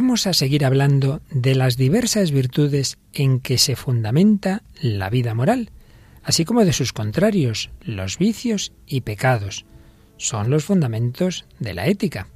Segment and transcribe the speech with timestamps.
[0.00, 5.70] vamos a seguir hablando de las diversas virtudes en que se fundamenta la vida moral,
[6.22, 9.66] así como de sus contrarios, los vicios y pecados.
[10.16, 12.28] Son los fundamentos de la ética.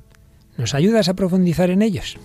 [0.56, 2.16] ¿Nos ayudas a profundizar en ellos?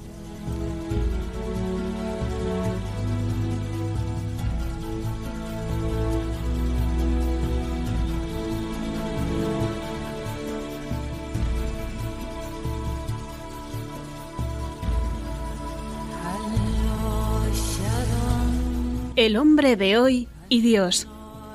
[19.17, 21.07] El hombre de hoy y Dios,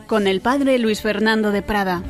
[0.08, 2.02] con el padre Luis Fernando de Prada.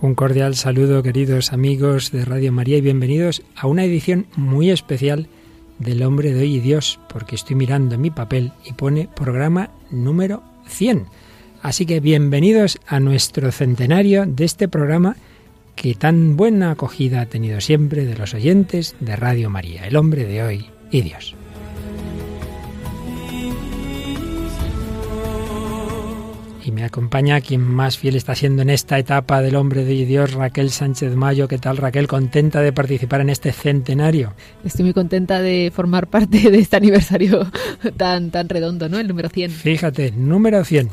[0.00, 5.28] Un cordial saludo queridos amigos de Radio María y bienvenidos a una edición muy especial
[5.78, 10.42] del hombre de hoy y Dios, porque estoy mirando mi papel y pone programa número
[10.68, 11.04] 100.
[11.60, 15.18] Así que bienvenidos a nuestro centenario de este programa
[15.80, 20.26] que tan buena acogida ha tenido siempre de los oyentes de Radio María, el hombre
[20.26, 21.34] de hoy y Dios.
[26.62, 30.00] Y me acompaña quien más fiel está siendo en esta etapa del hombre de hoy
[30.02, 31.48] y Dios, Raquel Sánchez Mayo.
[31.48, 32.06] ¿Qué tal, Raquel?
[32.06, 34.34] ¿Contenta de participar en este centenario?
[34.62, 37.50] Estoy muy contenta de formar parte de este aniversario
[37.96, 38.98] tan, tan redondo, ¿no?
[38.98, 39.50] El número 100.
[39.50, 40.90] Fíjate, número 100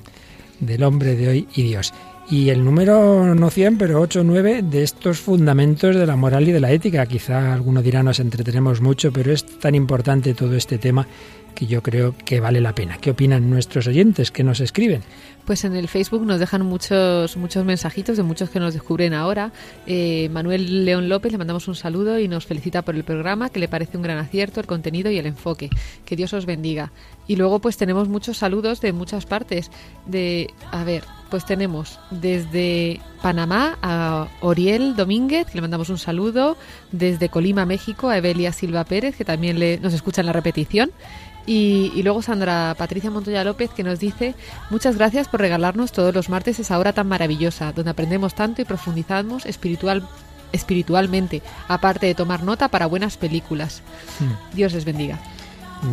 [0.61, 1.93] del hombre de hoy y Dios
[2.29, 6.47] y el número no 100, pero 8 o 9 de estos fundamentos de la moral
[6.47, 7.05] y de la ética.
[7.05, 11.07] Quizá alguno dirá nos entretenemos mucho, pero es tan importante todo este tema
[11.55, 12.97] que yo creo que vale la pena.
[12.97, 15.01] ¿Qué opinan nuestros oyentes que nos escriben?
[15.47, 19.53] Pues en el Facebook nos dejan muchos muchos mensajitos de muchos que nos descubren ahora.
[19.85, 23.61] Eh, Manuel León López le mandamos un saludo y nos felicita por el programa, que
[23.61, 25.69] le parece un gran acierto el contenido y el enfoque.
[26.03, 26.91] Que Dios os bendiga.
[27.27, 29.71] Y luego pues tenemos muchos saludos de muchas partes.
[30.05, 36.57] De a ver, pues tenemos desde Panamá a Oriel Domínguez, que le mandamos un saludo,
[36.91, 40.91] desde Colima, México, a Evelia Silva Pérez, que también le, nos escucha en la repetición.
[41.47, 44.35] Y, luego Sandra Patricia Montoya López que nos dice
[44.69, 48.65] muchas gracias por regalarnos todos los martes esa hora tan maravillosa, donde aprendemos tanto y
[48.65, 50.07] profundizamos espiritual,
[50.51, 53.81] espiritualmente, aparte de tomar nota para buenas películas.
[54.19, 54.55] Hmm.
[54.55, 55.19] Dios les bendiga.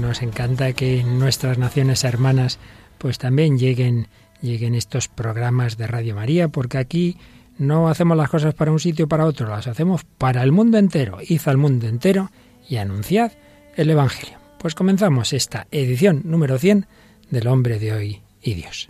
[0.01, 2.59] Nos encanta que nuestras naciones hermanas
[2.99, 4.09] pues también lleguen
[4.45, 7.17] lleguen estos programas de Radio María, porque aquí
[7.59, 10.79] no hacemos las cosas para un sitio o para otro, las hacemos para el mundo
[10.79, 11.19] entero.
[11.27, 12.31] Id al mundo entero
[12.69, 13.33] y anunciad
[13.77, 14.39] el Evangelio.
[14.59, 16.87] Pues comenzamos esta edición número 100
[17.31, 18.89] del hombre de hoy y Dios.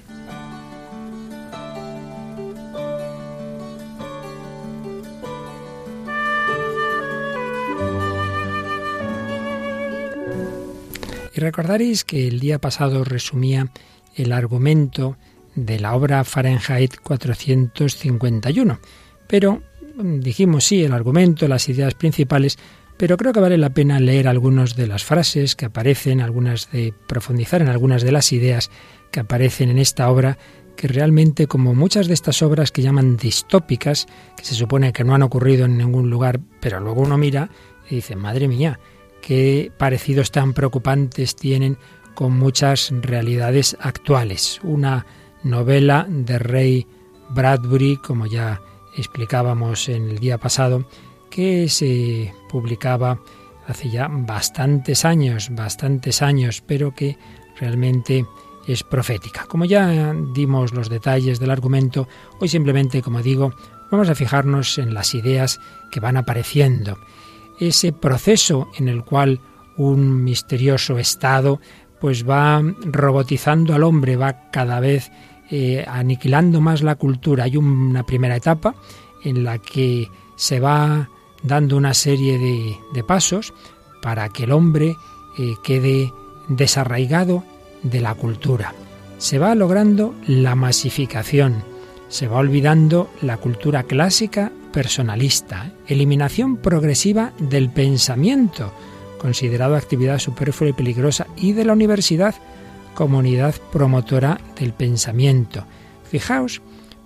[11.35, 13.69] Y recordaréis que el día pasado resumía
[14.15, 15.17] el argumento
[15.55, 18.81] de la obra Fahrenheit 451.
[19.27, 19.63] Pero
[19.97, 22.59] mm, dijimos sí, el argumento, las ideas principales,
[22.97, 26.95] pero creo que vale la pena leer algunas de las frases que aparecen, algunas de
[27.09, 28.71] profundizar en algunas de las ideas
[29.11, 30.39] que aparecen en esta obra,
[30.77, 34.07] que realmente, como muchas de estas obras que llaman distópicas,
[34.37, 37.51] que se supone que no han ocurrido en ningún lugar, pero luego uno mira
[37.91, 38.79] y dice, madre mía,
[39.25, 41.79] qué parecidos tan preocupantes tienen
[42.15, 44.61] con muchas realidades actuales.
[44.63, 45.07] Una
[45.43, 46.87] novela de Ray
[47.31, 48.61] Bradbury, como ya
[48.97, 50.87] explicábamos en el día pasado,
[51.31, 53.19] que se publicaba
[53.67, 57.17] hace ya bastantes años, bastantes años, pero que
[57.59, 58.27] realmente
[58.67, 59.47] es profética.
[59.47, 62.09] Como ya dimos los detalles del argumento,
[62.41, 63.55] hoy simplemente, como digo,
[63.91, 65.61] vamos a fijarnos en las ideas
[65.91, 66.99] que van apareciendo.
[67.59, 69.41] Ese proceso en el cual
[69.77, 71.61] un misterioso estado
[72.01, 75.11] pues va robotizando al hombre, va cada vez
[75.51, 77.45] eh, aniquilando más la cultura.
[77.45, 78.75] Hay una primera etapa
[79.23, 81.09] en la que se va
[81.43, 83.53] dando una serie de, pasos
[84.03, 84.97] para que el hombre
[85.39, 86.13] eh, quede
[86.49, 87.45] desarraigado
[87.83, 88.75] de la cultura.
[89.19, 91.63] Se va logrando la masificación,
[92.09, 98.73] se va olvidando la cultura clásica personalista, eliminación progresiva del pensamiento,
[99.19, 102.35] considerado actividad superflua y peligrosa, y de la universidad,
[102.95, 105.65] comunidad promotora del pensamiento.
[106.11, 106.61] Fijaos,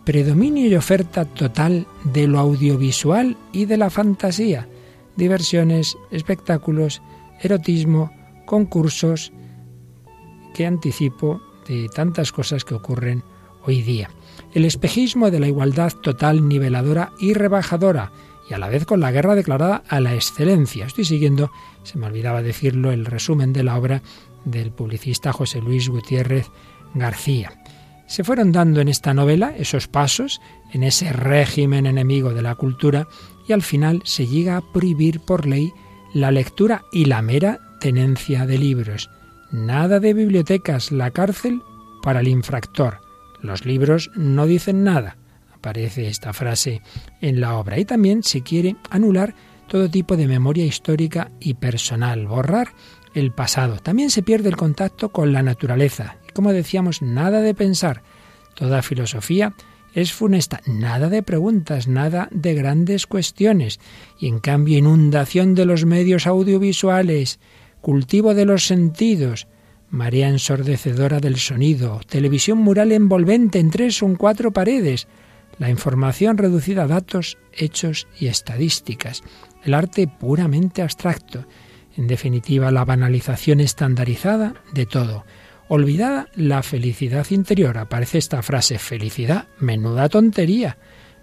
[0.05, 4.67] predominio y oferta total de lo audiovisual y de la fantasía,
[5.17, 7.03] diversiones, espectáculos,
[7.43, 8.11] erotismo,
[8.47, 9.31] concursos,
[10.55, 13.23] que anticipo de tantas cosas que ocurren
[13.67, 14.09] hoy día.
[14.55, 18.13] El espejismo de la igualdad total, niveladora y rebajadora,
[18.49, 20.87] y a la vez con la guerra declarada a la excelencia.
[20.87, 21.51] Estoy siguiendo,
[21.83, 24.03] se me olvidaba decirlo, el resumen de la obra
[24.45, 26.51] del publicista José Luis Gutiérrez
[26.95, 27.63] García.
[28.07, 30.41] Se fueron dando en esta novela esos pasos
[30.73, 33.07] en ese régimen enemigo de la cultura
[33.47, 35.73] y al final se llega a prohibir por ley
[36.15, 39.11] la lectura y la mera tenencia de libros.
[39.51, 41.63] Nada de bibliotecas, la cárcel
[42.03, 43.01] para el infractor.
[43.43, 45.17] Los libros no dicen nada.
[45.53, 46.83] Aparece esta frase
[47.21, 47.79] en la obra.
[47.79, 49.35] Y también se quiere anular
[49.69, 52.73] todo tipo de memoria histórica y personal, borrar
[53.15, 53.79] el pasado.
[53.79, 56.17] También se pierde el contacto con la naturaleza.
[56.29, 58.03] Y como decíamos, nada de pensar.
[58.55, 59.55] Toda filosofía
[59.95, 63.81] es funesta, nada de preguntas, nada de grandes cuestiones.
[64.19, 67.41] Y en cambio, inundación de los medios audiovisuales,
[67.81, 69.49] cultivo de los sentidos,
[69.91, 75.09] marea ensordecedora del sonido, televisión mural envolvente en tres o cuatro paredes,
[75.59, 79.23] la información reducida a datos, hechos y estadísticas,
[79.65, 81.47] el arte puramente abstracto,
[81.97, 85.25] en definitiva la banalización estandarizada de todo.
[85.69, 90.79] Olvidada la felicidad interior, aparece esta frase, felicidad, menuda tontería,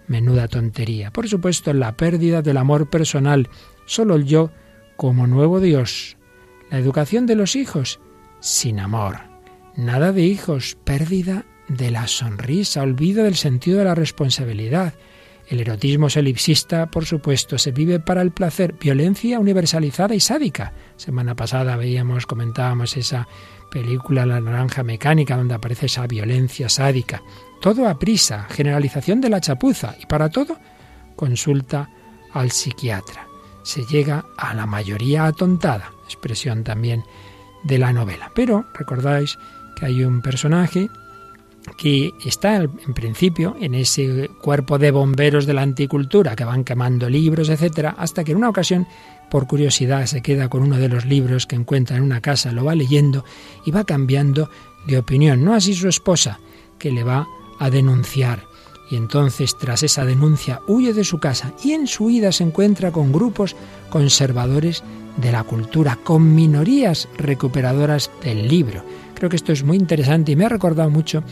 [0.06, 1.10] menuda tontería.
[1.10, 3.48] Por supuesto, la pérdida del amor personal,
[3.86, 4.50] solo el yo
[4.96, 6.16] como nuevo Dios.
[6.70, 8.00] La educación de los hijos,
[8.40, 9.18] sin amor.
[9.76, 14.94] Nada de hijos, pérdida de la sonrisa, olvido del sentido de la responsabilidad.
[15.48, 20.72] El erotismo elipsista, por supuesto, se vive para el placer, violencia universalizada y sádica.
[20.96, 23.28] Semana pasada veíamos, comentábamos esa
[23.70, 27.22] película La naranja mecánica donde aparece esa violencia sádica.
[27.60, 30.58] Todo a prisa, generalización de la chapuza y para todo
[31.14, 31.90] consulta
[32.32, 33.26] al psiquiatra.
[33.62, 37.04] Se llega a la mayoría atontada, expresión también
[37.66, 38.30] de la novela.
[38.34, 39.38] Pero recordáis
[39.74, 40.88] que hay un personaje
[41.76, 47.08] que está en principio en ese cuerpo de bomberos de la anticultura que van quemando
[47.08, 48.86] libros, etcétera, hasta que en una ocasión,
[49.30, 52.64] por curiosidad, se queda con uno de los libros que encuentra en una casa, lo
[52.64, 53.24] va leyendo
[53.64, 54.48] y va cambiando
[54.86, 55.44] de opinión.
[55.44, 56.38] No así su esposa,
[56.78, 57.26] que le va
[57.58, 58.44] a denunciar.
[58.90, 62.92] Y entonces, tras esa denuncia, huye de su casa y en su huida se encuentra
[62.92, 63.56] con grupos
[63.90, 64.84] conservadores
[65.16, 68.84] de la cultura, con minorías recuperadoras del libro.
[69.14, 71.24] Creo que esto es muy interesante y me ha recordado mucho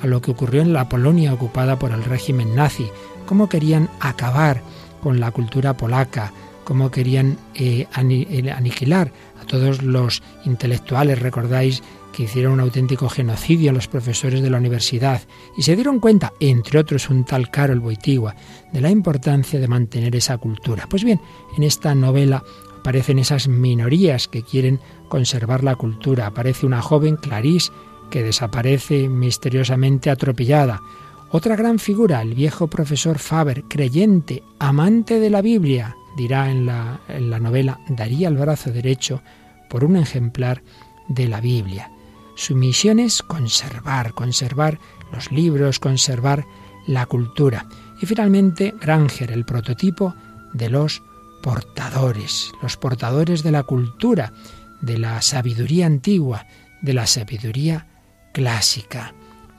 [0.00, 2.88] a lo que ocurrió en la Polonia ocupada por el régimen nazi,
[3.26, 4.62] cómo querían acabar
[5.02, 6.32] con la cultura polaca,
[6.64, 11.82] cómo querían eh, aniquilar a todos los intelectuales, recordáis
[12.12, 15.22] que hicieron un auténtico genocidio a los profesores de la universidad
[15.56, 18.36] y se dieron cuenta, entre otros un tal Karol Wojtyła,
[18.72, 20.86] de la importancia de mantener esa cultura.
[20.88, 21.20] Pues bien,
[21.56, 22.42] en esta novela
[22.80, 26.26] aparecen esas minorías que quieren conservar la cultura.
[26.26, 27.70] Aparece una joven, Clarice,
[28.10, 30.80] que desaparece misteriosamente atropellada.
[31.30, 37.00] Otra gran figura, el viejo profesor Faber, creyente, amante de la Biblia, dirá en la,
[37.08, 39.22] en la novela, daría el brazo derecho
[39.70, 40.62] por un ejemplar
[41.08, 41.90] de la Biblia.
[42.34, 44.78] Su misión es conservar, conservar
[45.12, 46.46] los libros, conservar
[46.86, 47.66] la cultura.
[48.00, 50.14] Y finalmente, Granger, el prototipo
[50.52, 51.02] de los
[51.42, 54.32] portadores, los portadores de la cultura,
[54.80, 56.46] de la sabiduría antigua,
[56.80, 57.86] de la sabiduría
[58.32, 59.14] clásica.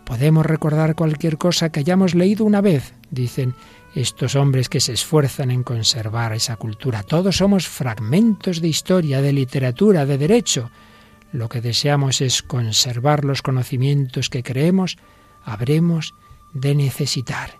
[0.06, 3.56] Podemos recordar cualquier cosa que hayamos leído una vez, dicen
[3.96, 7.04] estos hombres que se esfuerzan en conservar esa cultura.
[7.04, 10.72] Todos somos fragmentos de historia, de literatura, de derecho.
[11.34, 14.98] Lo que deseamos es conservar los conocimientos que creemos
[15.44, 16.14] habremos
[16.54, 17.58] de necesitar.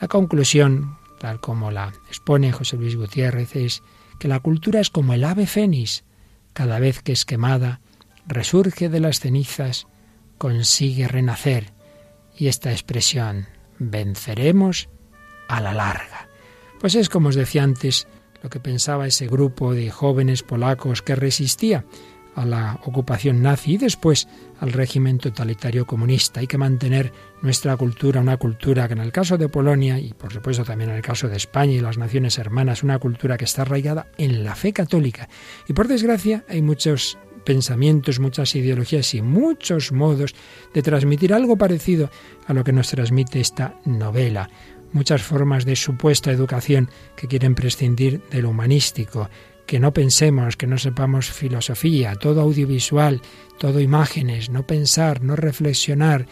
[0.00, 3.82] La conclusión tal como la expone José Luis Gutiérrez, es
[4.18, 6.04] que la cultura es como el ave fénix,
[6.52, 7.80] cada vez que es quemada,
[8.26, 9.86] resurge de las cenizas,
[10.38, 11.72] consigue renacer.
[12.36, 13.46] Y esta expresión,
[13.78, 14.88] venceremos
[15.48, 16.28] a la larga.
[16.80, 18.06] Pues es como os decía antes,
[18.42, 21.84] lo que pensaba ese grupo de jóvenes polacos que resistía
[22.36, 24.28] a la ocupación nazi y después
[24.60, 26.40] al régimen totalitario comunista.
[26.40, 27.12] Hay que mantener
[27.42, 30.96] nuestra cultura, una cultura que en el caso de Polonia y por supuesto también en
[30.96, 34.54] el caso de España y las naciones hermanas, una cultura que está arraigada en la
[34.54, 35.28] fe católica.
[35.66, 40.34] Y por desgracia hay muchos pensamientos, muchas ideologías y muchos modos
[40.74, 42.10] de transmitir algo parecido
[42.46, 44.50] a lo que nos transmite esta novela
[44.92, 49.28] muchas formas de supuesta educación que quieren prescindir del humanístico,
[49.66, 53.20] que no pensemos, que no sepamos filosofía, todo audiovisual,
[53.58, 56.26] todo imágenes, no pensar, no reflexionar,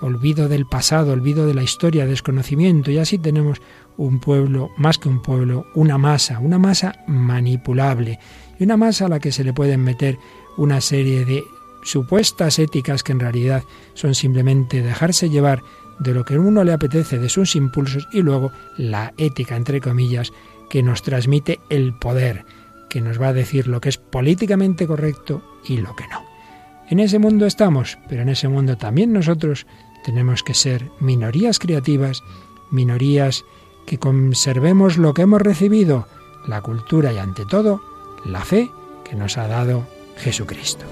[0.00, 3.60] olvido del pasado, olvido de la historia, desconocimiento, y así tenemos
[3.96, 8.18] un pueblo, más que un pueblo, una masa, una masa manipulable,
[8.58, 10.18] y una masa a la que se le pueden meter
[10.56, 11.44] una serie de
[11.82, 13.62] supuestas éticas que en realidad
[13.94, 15.62] son simplemente dejarse llevar
[15.98, 19.80] de lo que a uno le apetece, de sus impulsos, y luego la ética, entre
[19.80, 20.32] comillas,
[20.68, 22.44] que nos transmite el poder
[22.88, 26.24] que nos va a decir lo que es políticamente correcto y lo que no.
[26.88, 29.66] En ese mundo estamos, pero en ese mundo también nosotros
[30.04, 32.22] tenemos que ser minorías creativas,
[32.70, 33.44] minorías
[33.86, 36.06] que conservemos lo que hemos recibido,
[36.46, 37.80] la cultura y ante todo
[38.24, 38.70] la fe
[39.04, 40.84] que nos ha dado Jesucristo.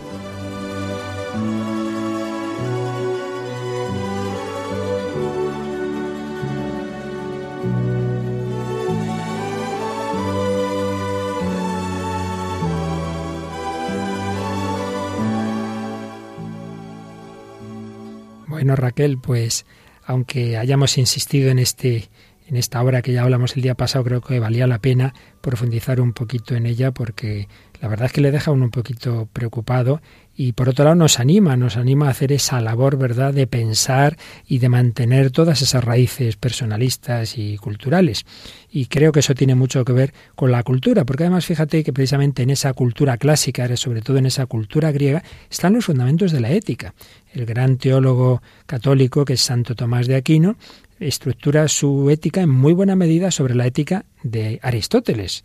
[18.55, 19.67] Bueno, Raquel, pues
[20.05, 22.09] aunque hayamos insistido en este
[22.47, 26.01] en esta obra que ya hablamos el día pasado, creo que valía la pena profundizar
[26.01, 27.49] un poquito en ella porque
[27.81, 30.01] la verdad es que le deja uno un poquito preocupado
[30.37, 34.17] y por otro lado nos anima, nos anima a hacer esa labor, ¿verdad?, de pensar
[34.47, 38.27] y de mantener todas esas raíces personalistas y culturales.
[38.71, 41.93] Y creo que eso tiene mucho que ver con la cultura, porque además fíjate que
[41.93, 46.41] precisamente en esa cultura clásica, sobre todo en esa cultura griega, están los fundamentos de
[46.41, 46.95] la ética.
[47.33, 50.57] El gran teólogo católico que es Santo Tomás de Aquino
[51.01, 55.45] estructura su ética en muy buena medida sobre la ética de Aristóteles,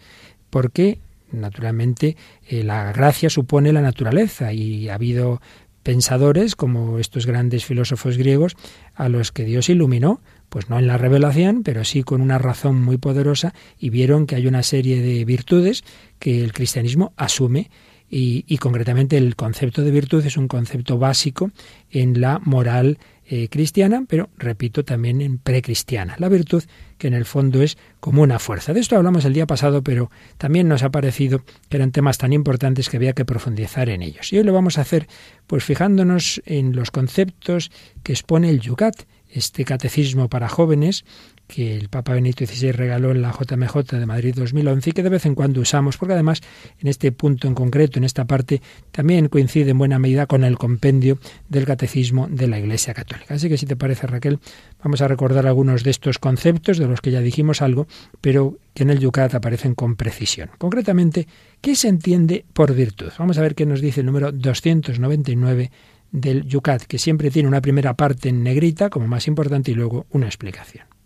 [0.50, 1.00] porque
[1.32, 5.41] naturalmente eh, la gracia supone la naturaleza y ha habido
[5.84, 8.56] pensadores como estos grandes filósofos griegos
[8.96, 12.82] a los que Dios iluminó, pues no en la revelación, pero sí con una razón
[12.82, 15.84] muy poderosa y vieron que hay una serie de virtudes
[16.20, 17.70] que el cristianismo asume
[18.10, 21.51] y, y concretamente el concepto de virtud es un concepto básico
[21.91, 22.98] en la moral
[23.31, 26.15] eh, cristiana, pero repito, también en precristiana.
[26.17, 26.63] La virtud
[26.98, 28.74] que en el fondo es como una fuerza.
[28.74, 30.09] De esto hablamos el día pasado, pero
[30.39, 34.33] también nos ha parecido que eran temas tan importantes que había que profundizar en ellos.
[34.33, 35.07] Y hoy lo vamos a hacer
[35.45, 37.69] pues fijándonos en los conceptos
[38.01, 41.05] que expone el Yucat, este catecismo para jóvenes
[41.50, 45.10] que el Papa Benito XVI regaló en la JMJ de Madrid 2011 y que de
[45.10, 46.41] vez en cuando usamos, porque además
[46.79, 50.60] en este punto en concreto, en esta parte, también coincide en buena medida con el
[50.60, 51.18] compendio
[51.50, 53.34] del Catecismo de la Iglesia Católica.
[53.34, 54.38] Así que si te parece, Raquel,
[54.84, 57.88] vamos a recordar algunos de estos conceptos de los que ya dijimos algo,
[58.22, 60.51] pero que en el Yucat aparecen con precisión.
[60.60, 61.27] Concretamente,
[61.62, 63.12] ¿qué se entiende por virtud?
[63.18, 65.72] Vamos a ver qué nos dice el número 299
[66.12, 70.06] del Yucat, que siempre tiene una primera parte en negrita como más importante y luego
[70.12, 70.99] una explicación.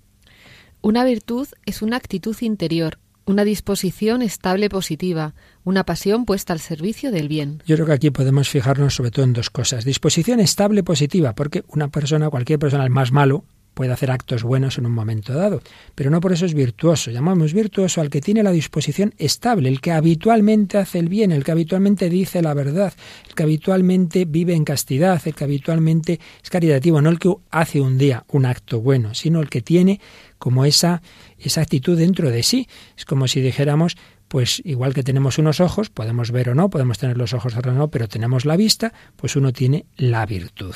[0.86, 7.10] Una virtud es una actitud interior, una disposición estable positiva, una pasión puesta al servicio
[7.10, 7.64] del bien.
[7.66, 9.86] Yo creo que aquí podemos fijarnos sobre todo en dos cosas.
[9.86, 14.78] Disposición estable positiva, porque una persona, cualquier persona, el más malo, puede hacer actos buenos
[14.78, 15.62] en un momento dado,
[15.96, 17.12] pero no por eso es virtuoso.
[17.12, 21.44] Llamamos virtuoso al que tiene la disposición estable, el que habitualmente hace el bien, el
[21.44, 22.94] que habitualmente dice la verdad,
[23.28, 27.82] el que habitualmente vive en castidad, el que habitualmente es caritativo, no el que hace
[27.82, 30.00] un día un acto bueno, sino el que tiene
[30.38, 31.02] como esa,
[31.40, 32.68] esa actitud dentro de sí.
[32.98, 33.96] Es como si dijéramos,
[34.28, 37.78] pues igual que tenemos unos ojos, podemos ver o no, podemos tener los ojos cerrados
[37.78, 40.74] o no, pero tenemos la vista, pues uno tiene la virtud.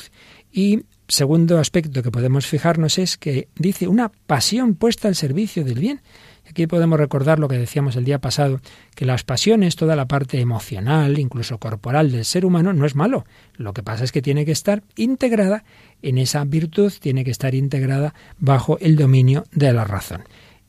[0.52, 5.78] Y segundo aspecto que podemos fijarnos es que dice una pasión puesta al servicio del
[5.78, 6.00] bien.
[6.48, 8.60] Aquí podemos recordar lo que decíamos el día pasado,
[8.94, 13.26] que las pasiones, toda la parte emocional, incluso corporal del ser humano, no es malo.
[13.56, 15.64] Lo que pasa es que tiene que estar integrada
[16.00, 20.24] en esa virtud, tiene que estar integrada bajo el dominio de la razón.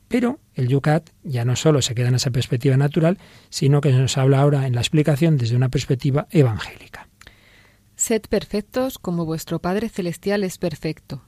[0.08, 3.18] Pero el Yucat ya no solo se queda en esa perspectiva natural,
[3.48, 7.09] sino que nos habla ahora en la explicación desde una perspectiva evangélica.
[8.00, 11.22] Sed perfectos como vuestro Padre Celestial es perfecto.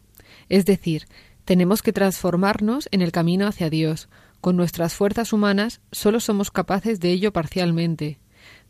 [0.49, 1.05] Es decir,
[1.45, 4.09] tenemos que transformarnos en el camino hacia Dios.
[4.41, 8.21] Con nuestras fuerzas humanas solo somos capaces de ello parcialmente.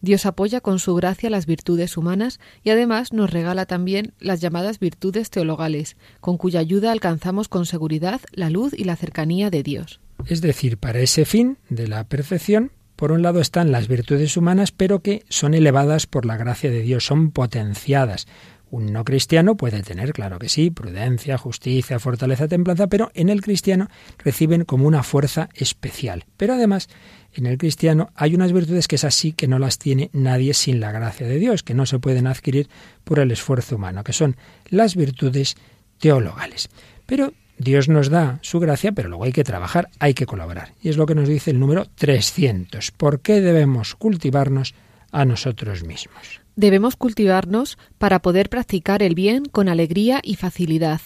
[0.01, 4.81] Dios apoya con su gracia las virtudes humanas y además nos regala también las llamadas
[4.81, 10.01] virtudes teologales, con cuya ayuda alcanzamos con seguridad la luz y la cercanía de Dios.
[10.27, 14.71] Es decir, para ese fin de la perfección por un lado están las virtudes humanas,
[14.71, 18.29] pero que son elevadas por la gracia de Dios, son potenciadas.
[18.71, 23.43] Un no cristiano puede tener, claro que sí, prudencia, justicia, fortaleza, templanza, pero en el
[23.43, 26.27] cristiano reciben como una fuerza especial.
[26.37, 26.89] Pero además,
[27.33, 30.79] en el cristiano hay unas virtudes que es así que no las tiene nadie sin
[30.79, 32.69] la gracia de Dios, que no se pueden adquirir
[33.03, 34.37] por el esfuerzo humano, que son
[34.71, 35.57] las virtudes
[35.99, 36.69] teologales.
[37.07, 40.75] Pero Dios nos da su gracia, pero luego hay que trabajar, hay que colaborar.
[40.83, 42.91] Y es lo que nos dice el número 300.
[42.91, 44.75] ¿Por qué debemos cultivarnos
[45.11, 46.41] a nosotros mismos?
[46.57, 51.01] Debemos cultivarnos para poder practicar el bien con alegría y facilidad.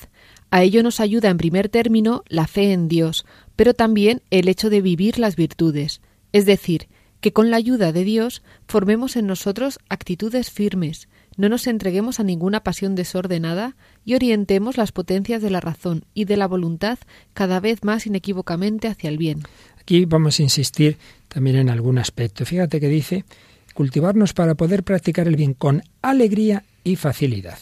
[0.50, 4.70] A ello nos ayuda en primer término la fe en Dios, pero también el hecho
[4.70, 6.00] de vivir las virtudes,
[6.32, 6.88] es decir,
[7.20, 12.24] que con la ayuda de Dios formemos en nosotros actitudes firmes, no nos entreguemos a
[12.24, 16.98] ninguna pasión desordenada y orientemos las potencias de la razón y de la voluntad
[17.34, 19.42] cada vez más inequívocamente hacia el bien.
[19.80, 22.44] Aquí vamos a insistir también en algún aspecto.
[22.44, 23.24] Fíjate que dice
[23.74, 27.58] cultivarnos para poder practicar el bien con alegría y facilidad.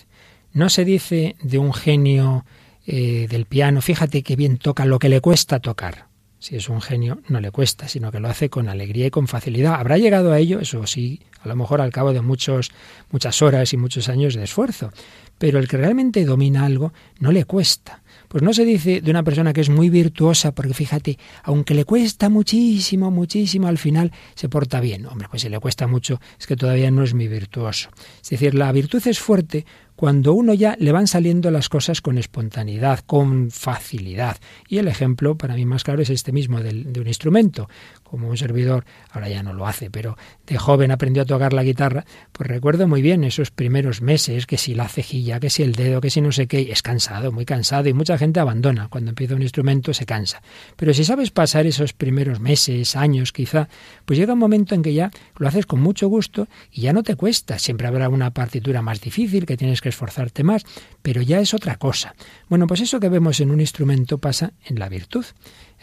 [0.52, 2.44] No se dice de un genio
[2.86, 6.13] eh, del piano, fíjate qué bien toca lo que le cuesta tocar.
[6.44, 9.28] Si es un genio, no le cuesta, sino que lo hace con alegría y con
[9.28, 9.76] facilidad.
[9.76, 12.70] Habrá llegado a ello, eso sí, a lo mejor al cabo de muchos,
[13.10, 14.92] muchas horas y muchos años de esfuerzo.
[15.38, 18.02] Pero el que realmente domina algo no le cuesta.
[18.28, 21.86] Pues no se dice de una persona que es muy virtuosa, porque fíjate, aunque le
[21.86, 25.06] cuesta muchísimo, muchísimo, al final se porta bien.
[25.06, 27.88] Hombre, pues si le cuesta mucho, es que todavía no es muy virtuoso.
[28.22, 29.64] Es decir, la virtud es fuerte
[29.96, 34.36] cuando uno ya le van saliendo las cosas con espontaneidad, con facilidad.
[34.68, 37.68] Y el ejemplo para mí más claro es este mismo de un instrumento.
[38.02, 41.64] Como un servidor, ahora ya no lo hace, pero de joven aprendió a tocar la
[41.64, 45.72] guitarra, pues recuerdo muy bien esos primeros meses, que si la cejilla, que si el
[45.72, 48.88] dedo, que si no sé qué, es cansado, muy cansado, y mucha gente abandona.
[48.88, 50.42] Cuando empieza un instrumento se cansa.
[50.76, 53.68] Pero si sabes pasar esos primeros meses, años quizá,
[54.04, 57.02] pues llega un momento en que ya lo haces con mucho gusto y ya no
[57.02, 57.58] te cuesta.
[57.58, 60.64] Siempre habrá una partitura más difícil que tienes que esforzarte más,
[61.02, 62.14] pero ya es otra cosa.
[62.48, 65.26] Bueno, pues eso que vemos en un instrumento pasa en la virtud.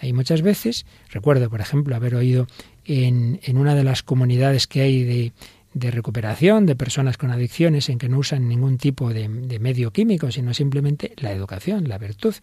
[0.01, 2.47] Hay muchas veces, recuerdo por ejemplo haber oído
[2.83, 5.33] en, en una de las comunidades que hay de,
[5.73, 10.31] de recuperación de personas con adicciones en que no usan ningún tipo de, medio químico,
[10.31, 12.33] sino simplemente la educación, la virtud.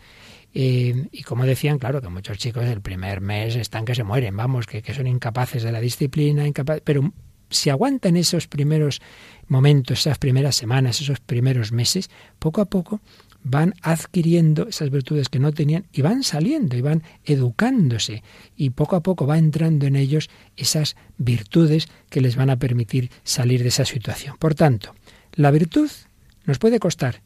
[0.55, 4.37] Eh, y como decían, claro, que muchos chicos el primer mes están que se mueren,
[4.37, 7.12] vamos, que, que son incapaces de la disciplina, incapaz, pero
[7.50, 9.00] si aguantan esos primeros
[9.47, 13.00] momentos, esas primeras semanas, esos primeros meses, poco a poco
[13.43, 18.23] van adquiriendo esas virtudes que no tenían y van saliendo y van educándose
[18.57, 23.11] y poco a poco va entrando en ellos esas virtudes que les van a permitir
[23.25, 24.37] salir de esa situación.
[24.38, 24.95] Por tanto,
[25.35, 25.90] la virtud
[26.45, 27.23] nos puede costar,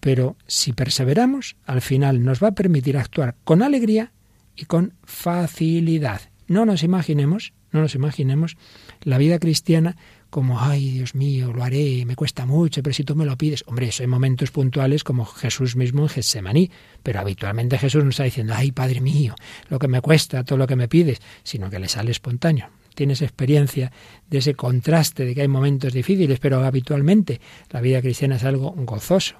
[0.00, 4.12] pero si perseveramos, al final nos va a permitir actuar con alegría
[4.56, 6.22] y con facilidad.
[6.46, 8.56] No nos imaginemos, no nos imaginemos
[9.02, 9.96] la vida cristiana
[10.30, 13.64] como, ay, Dios mío, lo haré, me cuesta mucho, pero si tú me lo pides.
[13.66, 16.70] Hombre, eso hay momentos puntuales como Jesús mismo en Getsemaní,
[17.02, 19.34] pero habitualmente Jesús no está diciendo, ay, Padre mío,
[19.68, 22.70] lo que me cuesta, todo lo que me pides, sino que le sale espontáneo.
[22.94, 23.92] Tienes experiencia
[24.28, 28.72] de ese contraste, de que hay momentos difíciles, pero habitualmente la vida cristiana es algo
[28.76, 29.36] gozoso.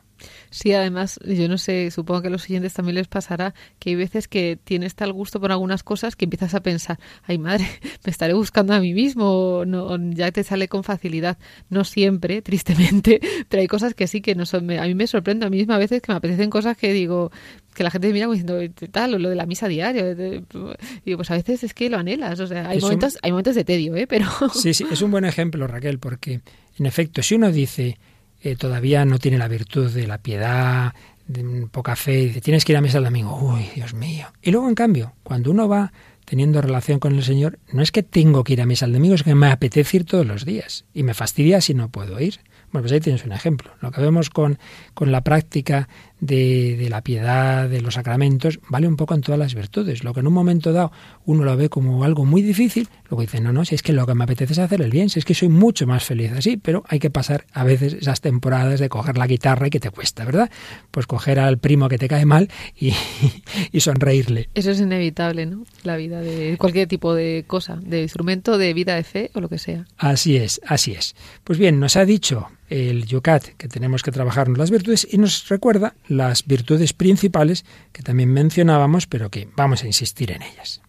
[0.51, 3.97] Sí, además, yo no sé, supongo que a los siguientes también les pasará que hay
[3.97, 7.67] veces que tienes tal gusto por algunas cosas que empiezas a pensar, ay madre,
[8.05, 11.39] me estaré buscando a mí mismo, no, ya te sale con facilidad.
[11.69, 15.47] No siempre, tristemente, pero hay cosas que sí que no son, a mí me sorprende
[15.47, 17.31] a mí misma a veces que me apetecen cosas que digo,
[17.75, 20.15] que la gente me mira como diciendo tal, o lo de la misa diaria.
[20.15, 22.41] Digo, pues a veces es que lo anhelas.
[22.41, 24.07] O sea, hay, momentos, hay momentos de tedio, ¿eh?
[24.09, 24.27] Pero...
[24.53, 26.41] Sí, sí, es un buen ejemplo, Raquel, porque
[26.79, 27.99] en efecto, si uno dice,
[28.43, 30.95] eh, todavía no tiene la virtud de la piedad,
[31.27, 34.27] de poca fe, dice, tienes que ir a misa el domingo, uy, Dios mío.
[34.43, 35.93] Y luego, en cambio, cuando uno va
[36.25, 39.15] teniendo relación con el Señor, no es que tengo que ir a misa el domingo,
[39.15, 42.41] es que me apetece ir todos los días y me fastidia si no puedo ir.
[42.73, 43.73] Bueno, pues ahí tienes un ejemplo.
[43.81, 44.59] Lo que vemos con,
[44.95, 45.89] con la práctica
[46.21, 50.05] de, de, la piedad, de los sacramentos, vale un poco en todas las virtudes.
[50.05, 50.93] Lo que en un momento dado
[51.25, 54.07] uno lo ve como algo muy difícil, luego dice, no, no, si es que lo
[54.07, 56.57] que me apetece es hacer el bien, si es que soy mucho más feliz así,
[56.57, 59.91] pero hay que pasar a veces esas temporadas de coger la guitarra y que te
[59.91, 60.51] cuesta, ¿verdad?
[60.91, 62.93] Pues coger al primo que te cae mal y,
[63.73, 64.49] y sonreírle.
[64.55, 65.65] Eso es inevitable, ¿no?
[65.83, 69.49] La vida de cualquier tipo de cosa, de instrumento, de vida de fe o lo
[69.49, 69.87] que sea.
[69.97, 71.15] Así es, así es.
[71.45, 75.49] Pues bien, nos ha dicho el Yucat, que tenemos que trabajarnos las virtudes, y nos
[75.49, 80.81] recuerda las virtudes principales que también mencionábamos, pero que vamos a insistir en ellas.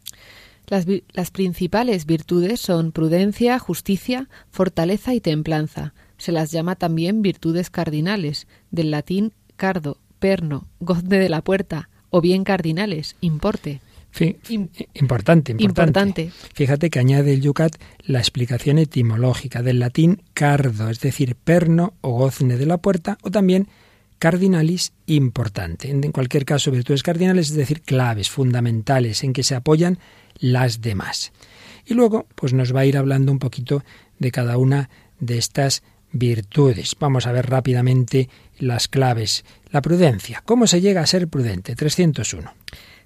[0.68, 5.94] Las, las principales virtudes son prudencia, justicia, fortaleza y templanza.
[6.18, 12.22] Se las llama también virtudes cardinales, del latín cardo, perno, gozne de la puerta, o
[12.22, 13.82] bien cardinales, importe
[14.20, 21.36] importante, importante, Fíjate que añade el Yucat la explicación etimológica del latín cardo, es decir,
[21.36, 23.68] perno o gozne de la puerta, o también
[24.20, 25.90] cardinalis importante.
[25.90, 29.98] En cualquier caso, virtudes cardinales, es decir, claves, fundamentales, en que se apoyan
[30.40, 31.32] las demás.
[31.86, 33.84] Y luego, pues nos va a ir hablando un poquito
[34.20, 36.96] de cada una de estas virtudes.
[37.00, 39.44] Vamos a ver rápidamente las claves.
[39.72, 40.44] La prudencia.
[40.46, 41.76] ¿Cómo se llega a ser prudente?
[41.76, 42.54] 301.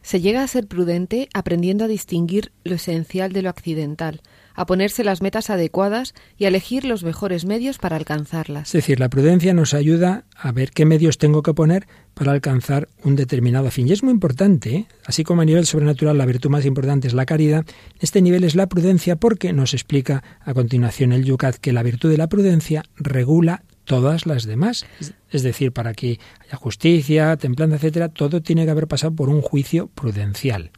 [0.05, 4.21] Se llega a ser prudente aprendiendo a distinguir lo esencial de lo accidental,
[4.53, 8.67] a ponerse las metas adecuadas y a elegir los mejores medios para alcanzarlas.
[8.67, 12.87] Es decir, la prudencia nos ayuda a ver qué medios tengo que poner para alcanzar
[13.03, 13.87] un determinado fin.
[13.87, 14.87] Y es muy importante, ¿eh?
[15.05, 17.65] así como a nivel sobrenatural la virtud más importante es la caridad,
[17.99, 22.11] este nivel es la prudencia porque nos explica a continuación el Yucat que la virtud
[22.11, 24.85] de la prudencia regula todas las demás.
[25.29, 29.41] Es decir, para que haya justicia, templanza, etcétera, todo tiene que haber pasado por un
[29.41, 30.71] juicio prudencial.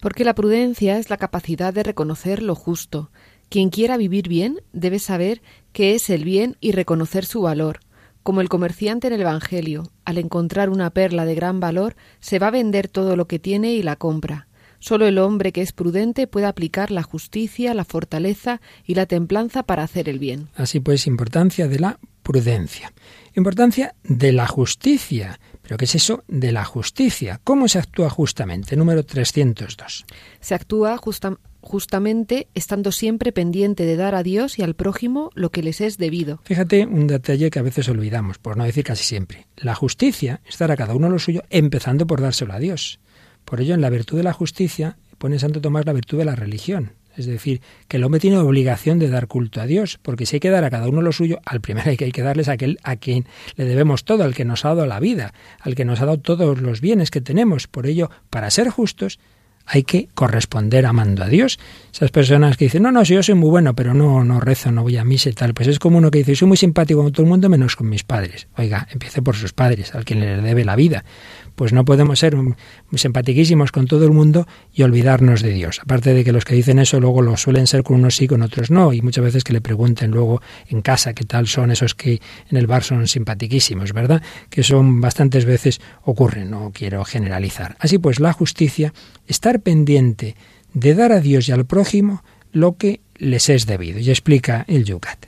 [0.00, 3.10] Porque la prudencia es la capacidad de reconocer lo justo.
[3.48, 5.40] Quien quiera vivir bien debe saber
[5.72, 7.80] qué es el bien y reconocer su valor.
[8.22, 12.48] Como el comerciante en el Evangelio, al encontrar una perla de gran valor, se va
[12.48, 14.48] a vender todo lo que tiene y la compra.
[14.86, 19.64] Solo el hombre que es prudente puede aplicar la justicia, la fortaleza y la templanza
[19.64, 20.46] para hacer el bien.
[20.54, 22.92] Así pues, importancia de la prudencia.
[23.34, 25.40] Importancia de la justicia.
[25.60, 27.40] ¿Pero qué es eso de la justicia?
[27.42, 28.76] ¿Cómo se actúa justamente?
[28.76, 30.04] Número 302.
[30.38, 31.00] Se actúa
[31.60, 35.98] justamente estando siempre pendiente de dar a Dios y al prójimo lo que les es
[35.98, 36.38] debido.
[36.44, 39.48] Fíjate un detalle que a veces olvidamos, por no decir casi siempre.
[39.56, 43.00] La justicia es dar a cada uno lo suyo, empezando por dárselo a Dios.
[43.46, 46.34] Por ello, en la virtud de la justicia, pone Santo Tomás la virtud de la
[46.34, 46.92] religión.
[47.16, 50.40] Es decir, que el hombre tiene obligación de dar culto a Dios, porque si hay
[50.40, 52.52] que dar a cada uno lo suyo, al primero hay que, hay que darles a
[52.52, 55.86] aquel a quien le debemos todo, al que nos ha dado la vida, al que
[55.86, 57.68] nos ha dado todos los bienes que tenemos.
[57.68, 59.18] Por ello, para ser justos,
[59.66, 61.58] hay que corresponder amando a Dios.
[61.92, 64.70] Esas personas que dicen, no, no, si yo soy muy bueno, pero no, no rezo,
[64.70, 67.02] no voy a misa y tal, pues es como uno que dice, soy muy simpático
[67.02, 68.48] con todo el mundo menos con mis padres.
[68.56, 71.04] Oiga, empiece por sus padres, al quien le debe la vida
[71.56, 72.36] pues no podemos ser
[72.94, 75.80] simpatiquísimos con todo el mundo y olvidarnos de Dios.
[75.82, 78.42] Aparte de que los que dicen eso luego lo suelen ser con unos sí, con
[78.42, 81.94] otros no, y muchas veces que le pregunten luego en casa qué tal son esos
[81.94, 84.22] que en el bar son simpatiquísimos, ¿verdad?
[84.50, 87.76] Que son bastantes veces ocurren, no quiero generalizar.
[87.80, 88.92] Así pues, la justicia,
[89.58, 90.36] pendiente
[90.74, 93.98] de dar a Dios y al prójimo lo que les es debido.
[93.98, 95.26] Y explica el Yucat.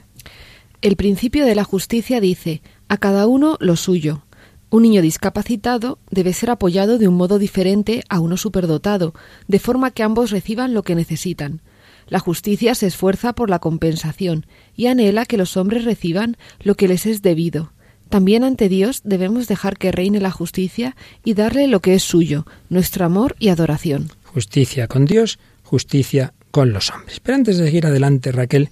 [0.80, 4.22] El principio de la justicia dice, a cada uno lo suyo,
[4.70, 9.14] un niño discapacitado debe ser apoyado de un modo diferente a uno superdotado,
[9.46, 11.62] de forma que ambos reciban lo que necesitan.
[12.06, 16.88] La justicia se esfuerza por la compensación y anhela que los hombres reciban lo que
[16.88, 17.72] les es debido.
[18.10, 22.46] También ante Dios debemos dejar que reine la justicia y darle lo que es suyo,
[22.68, 24.10] nuestro amor y adoración.
[24.38, 27.18] Justicia con Dios, justicia con los hombres.
[27.18, 28.70] Pero antes de seguir adelante, Raquel,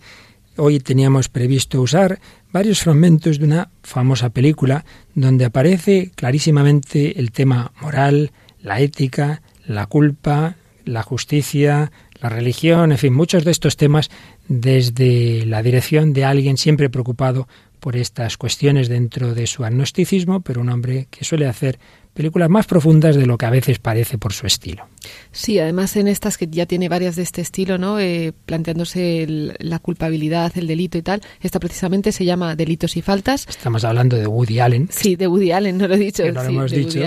[0.55, 2.21] hoy teníamos previsto usar
[2.53, 4.85] varios fragmentos de una famosa película
[5.17, 8.31] donde aparece clarísimamente el tema moral,
[8.63, 14.09] la ética, la culpa, la justicia, la religión, en fin, muchos de estos temas
[14.47, 17.49] desde la dirección de alguien siempre preocupado
[17.81, 21.81] por estas cuestiones dentro de su agnosticismo, pero un hombre que suele hacer
[22.17, 24.89] películas más profundas de lo que a veces parece por su estilo.
[25.31, 28.01] Sí, además en estas que ya tiene varias de este estilo, ¿no?
[28.01, 31.21] Eh, planteándose la culpabilidad, el delito y tal.
[31.41, 33.47] Esta precisamente se llama Delitos y Faltas.
[33.49, 34.89] Estamos hablando de Woody Allen.
[34.91, 36.25] Sí, de Woody Allen, no lo he dicho.
[36.33, 36.99] no lo hemos dicho.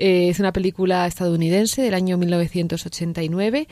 [0.00, 3.66] Eh, es una película estadounidense del año 1989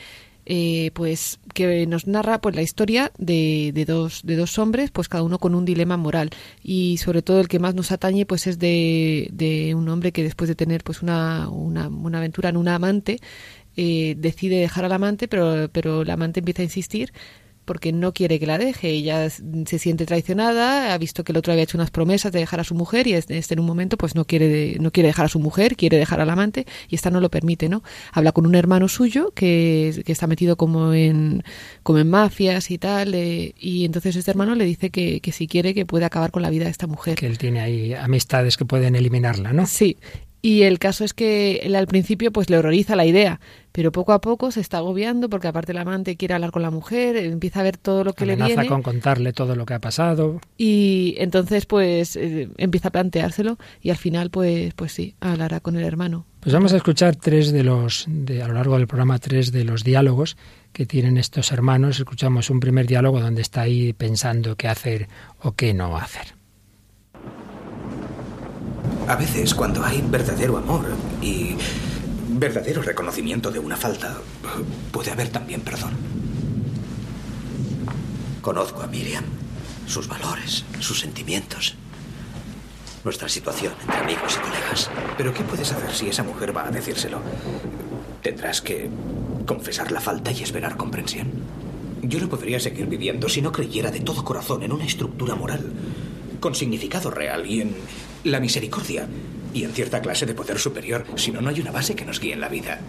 [0.49, 5.09] eh, pues que nos narra pues la historia de, de, dos de dos hombres pues
[5.09, 6.29] cada uno con un dilema moral.
[6.63, 10.23] Y sobre todo el que más nos atañe pues es de, de un hombre que
[10.23, 13.19] después de tener pues una, una, aventura en una amante
[13.75, 17.11] eh, decide dejar al amante pero pero la amante empieza a insistir
[17.67, 18.89] porque no quiere que la deje.
[18.89, 22.61] Ella se siente traicionada, ha visto que el otro había hecho unas promesas de dejar
[22.61, 25.29] a su mujer y este, en un momento pues no quiere, no quiere dejar a
[25.29, 27.83] su mujer, quiere dejar al amante y esta no lo permite, ¿no?
[28.13, 31.43] Habla con un hermano suyo que, que está metido como en,
[31.83, 35.47] como en mafias y tal eh, y entonces este hermano le dice que, que si
[35.47, 37.15] quiere que puede acabar con la vida de esta mujer.
[37.15, 39.67] Que él tiene ahí amistades que pueden eliminarla, ¿no?
[39.67, 39.97] Sí,
[40.41, 43.39] y el caso es que él al principio pues le horroriza la idea,
[43.71, 46.71] pero poco a poco se está agobiando porque aparte el amante quiere hablar con la
[46.71, 48.67] mujer, empieza a ver todo lo que le viene.
[48.67, 50.39] con contarle todo lo que ha pasado.
[50.57, 55.75] Y entonces pues eh, empieza a planteárselo y al final pues pues sí, hablará con
[55.75, 56.25] el hermano.
[56.39, 59.63] Pues vamos a escuchar tres de los de, a lo largo del programa tres de
[59.63, 60.37] los diálogos
[60.71, 61.97] que tienen estos hermanos.
[61.97, 65.07] Escuchamos un primer diálogo donde está ahí pensando qué hacer
[65.41, 66.36] o qué no hacer.
[69.07, 70.85] A veces, cuando hay verdadero amor
[71.21, 71.55] y
[72.27, 74.17] verdadero reconocimiento de una falta,
[74.91, 75.93] puede haber también perdón.
[78.41, 79.23] Conozco a Miriam,
[79.87, 81.75] sus valores, sus sentimientos,
[83.05, 84.91] nuestra situación entre amigos y colegas.
[85.17, 87.21] Pero ¿qué puedes hacer si esa mujer va a decírselo?
[88.21, 88.89] Tendrás que
[89.45, 91.31] confesar la falta y esperar comprensión.
[92.01, 95.71] Yo no podría seguir viviendo si no creyera de todo corazón en una estructura moral
[96.39, 97.75] con significado real y en
[98.31, 99.07] la misericordia
[99.53, 102.19] y en cierta clase de poder superior, si no, no hay una base que nos
[102.19, 102.79] guíe en la vida.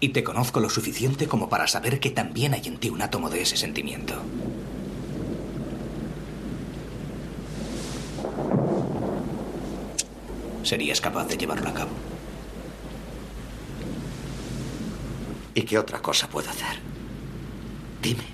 [0.00, 3.30] Y te conozco lo suficiente como para saber que también hay en ti un átomo
[3.30, 4.20] de ese sentimiento.
[10.64, 11.90] ¿Serías capaz de llevarlo a cabo?
[15.54, 16.80] ¿Y qué otra cosa puedo hacer?
[18.00, 18.24] Dime.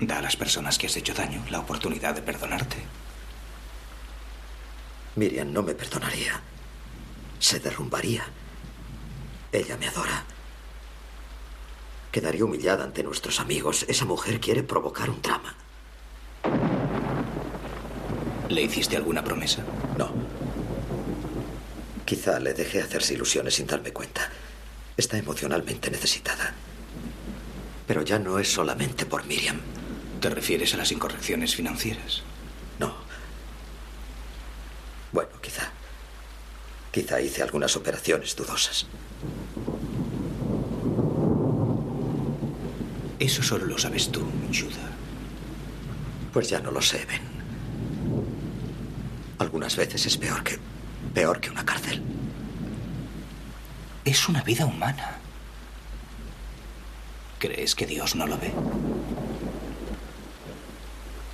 [0.00, 2.76] Da a las personas que has hecho daño la oportunidad de perdonarte.
[5.20, 6.40] Miriam no me perdonaría.
[7.38, 8.24] Se derrumbaría.
[9.52, 10.24] Ella me adora.
[12.10, 13.84] Quedaría humillada ante nuestros amigos.
[13.86, 15.54] Esa mujer quiere provocar un drama.
[18.48, 19.62] ¿Le hiciste alguna promesa?
[19.98, 20.10] No.
[22.06, 24.22] Quizá le dejé hacerse ilusiones sin darme cuenta.
[24.96, 26.54] Está emocionalmente necesitada.
[27.86, 29.60] Pero ya no es solamente por Miriam.
[30.18, 32.22] ¿Te refieres a las incorrecciones financieras?
[35.12, 35.20] No.
[35.20, 35.70] Bueno, quizá.
[36.92, 38.86] Quizá hice algunas operaciones dudosas.
[43.18, 44.90] Eso solo lo sabes tú, Judah.
[46.32, 47.20] Pues ya no lo sé, Ben.
[49.38, 50.58] Algunas veces es peor que.
[51.14, 52.02] peor que una cárcel.
[54.04, 55.18] Es una vida humana.
[57.38, 58.52] ¿Crees que Dios no lo ve?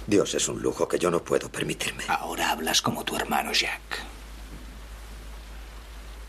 [0.07, 2.05] Dios es un lujo que yo no puedo permitirme.
[2.09, 3.81] Ahora hablas como tu hermano Jack.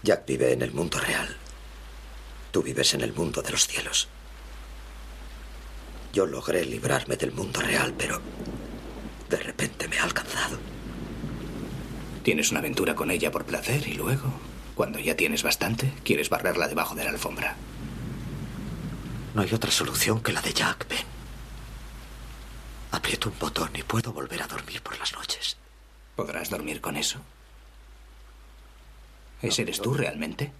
[0.01, 1.37] Jack vive en el mundo real.
[2.51, 4.07] Tú vives en el mundo de los cielos.
[6.11, 8.19] Yo logré librarme del mundo real, pero
[9.29, 10.57] de repente me ha alcanzado.
[12.23, 14.33] Tienes una aventura con ella por placer y luego,
[14.73, 17.55] cuando ya tienes bastante, quieres barrerla debajo de la alfombra.
[19.35, 21.16] No hay otra solución que la de Jack, Ben.
[22.91, 25.57] Aprieto un botón y puedo volver a dormir por las noches.
[26.15, 27.19] ¿Podrás dormir con eso?
[29.41, 30.51] ¿Ese eres tú realmente?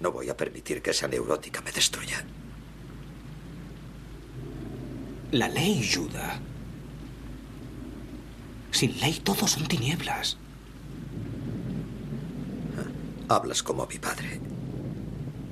[0.00, 2.24] No voy a permitir que esa neurótica me destruya.
[5.32, 6.40] La ley ayuda.
[8.70, 10.36] Sin ley todos son tinieblas.
[13.28, 14.40] Hablas como mi padre.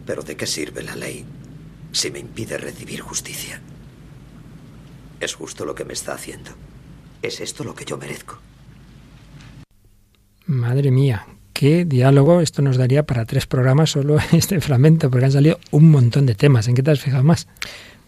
[0.06, 1.26] Pero ¿de qué sirve la ley
[1.92, 3.60] si me impide recibir justicia?
[5.20, 6.50] ¿Es justo lo que me está haciendo?
[7.22, 8.38] ¿Es esto lo que yo merezco?
[10.46, 12.40] Madre mía, qué diálogo.
[12.40, 16.34] Esto nos daría para tres programas solo este fragmento, porque han salido un montón de
[16.34, 16.68] temas.
[16.68, 17.48] ¿En qué te has fijado más?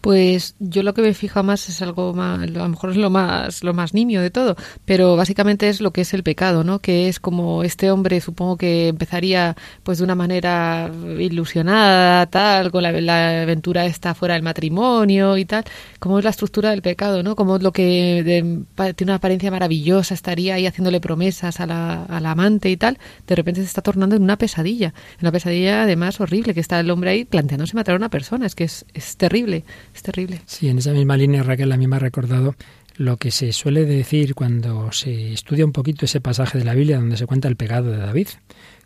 [0.01, 3.09] Pues yo lo que me fijo más es algo más, a lo mejor es lo
[3.09, 6.79] más, lo más nimio de todo, pero básicamente es lo que es el pecado, ¿no?
[6.79, 12.83] Que es como este hombre, supongo que empezaría pues de una manera ilusionada, tal, con
[12.83, 15.65] la, aventura esta fuera del matrimonio y tal,
[15.99, 17.35] cómo es la estructura del pecado, ¿no?
[17.35, 22.21] Como lo que de, tiene una apariencia maravillosa, estaría ahí haciéndole promesas a la, a
[22.21, 26.21] la amante y tal, de repente se está tornando en una pesadilla, una pesadilla además
[26.21, 29.17] horrible, que está el hombre ahí planteándose matar a una persona, es que es, es
[29.17, 29.65] terrible.
[30.01, 30.41] Terrible.
[30.45, 32.55] Sí, en esa misma línea, Raquel, a mí me ha recordado
[32.95, 36.97] lo que se suele decir cuando se estudia un poquito ese pasaje de la Biblia
[36.97, 38.27] donde se cuenta el pecado de David.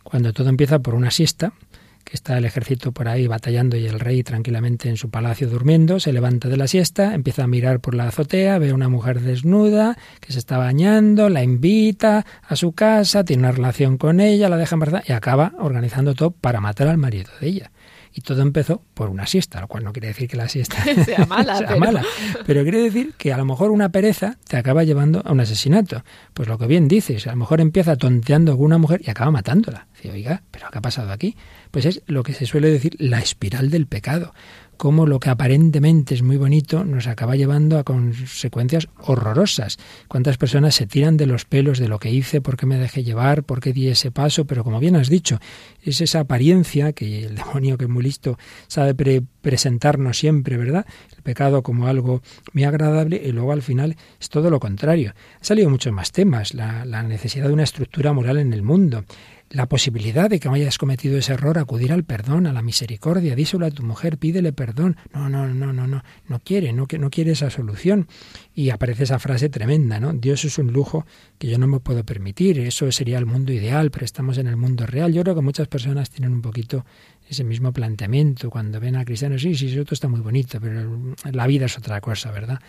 [0.02, 1.52] Cuando todo empieza por una siesta,
[2.04, 5.98] que está el ejército por ahí batallando y el rey tranquilamente en su palacio durmiendo,
[5.98, 9.20] se levanta de la siesta, empieza a mirar por la azotea, ve a una mujer
[9.20, 14.48] desnuda que se está bañando, la invita a su casa, tiene una relación con ella,
[14.48, 17.70] la deja embarazada y acaba organizando todo para matar al marido de ella.
[18.16, 21.26] Y todo empezó por una siesta, lo cual no quiere decir que la siesta sea
[21.28, 21.58] mala.
[21.58, 21.80] sea pero...
[21.80, 22.04] mala.
[22.46, 26.04] Pero quiere decir que a lo mejor una pereza te acaba llevando a un asesinato.
[26.32, 29.32] Pues lo que bien dices, a lo mejor empieza tonteando con una mujer y acaba
[29.32, 29.88] matándola.
[29.96, 31.36] Dice, oiga, ¿pero qué ha pasado aquí?
[31.72, 34.32] Pues es lo que se suele decir la espiral del pecado
[34.76, 39.78] cómo lo que aparentemente es muy bonito nos acaba llevando a consecuencias horrorosas.
[40.08, 43.04] ¿Cuántas personas se tiran de los pelos de lo que hice, por qué me dejé
[43.04, 44.44] llevar, por qué di ese paso?
[44.46, 45.38] Pero como bien has dicho,
[45.82, 50.86] es esa apariencia que el demonio, que es muy listo, sabe pre presentarnos siempre, ¿verdad?
[51.14, 52.22] El pecado como algo
[52.54, 55.12] muy agradable y luego al final es todo lo contrario.
[55.36, 59.04] Han salido muchos más temas, la necesidad de una estructura moral en el mundo,
[59.54, 63.66] la posibilidad de que hayas cometido ese error, acudir al perdón, a la misericordia, díselo
[63.66, 64.96] a tu mujer, pídele perdón.
[65.12, 68.08] No, no, no, no, no, no quiere, no, no quiere esa solución.
[68.52, 70.12] Y aparece esa frase tremenda, ¿no?
[70.12, 71.06] Dios es un lujo
[71.38, 74.56] que yo no me puedo permitir, eso sería el mundo ideal, pero estamos en el
[74.56, 75.12] mundo real.
[75.12, 76.84] Yo creo que muchas personas tienen un poquito
[77.28, 81.46] ese mismo planteamiento cuando ven a cristianos, sí, sí, eso está muy bonito, pero la
[81.46, 82.60] vida es otra cosa, ¿verdad?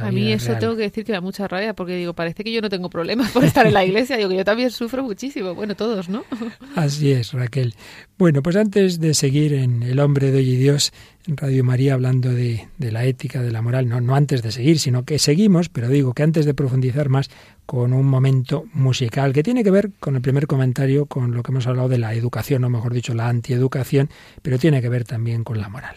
[0.00, 0.58] A mí eso real.
[0.60, 3.30] tengo que decir que da mucha rabia porque digo, parece que yo no tengo problemas
[3.32, 6.24] por estar en la iglesia, digo que yo también sufro muchísimo, bueno, todos, ¿no?
[6.76, 7.74] Así es, Raquel.
[8.18, 10.92] Bueno, pues antes de seguir en El hombre de hoy y Dios,
[11.26, 14.52] en Radio María hablando de, de, la ética, de la moral, no, no antes de
[14.52, 17.30] seguir, sino que seguimos, pero digo que antes de profundizar más
[17.66, 21.52] con un momento musical que tiene que ver con el primer comentario, con lo que
[21.52, 24.08] hemos hablado de la educación, o mejor dicho, la antieducación,
[24.42, 25.96] pero tiene que ver también con la moral.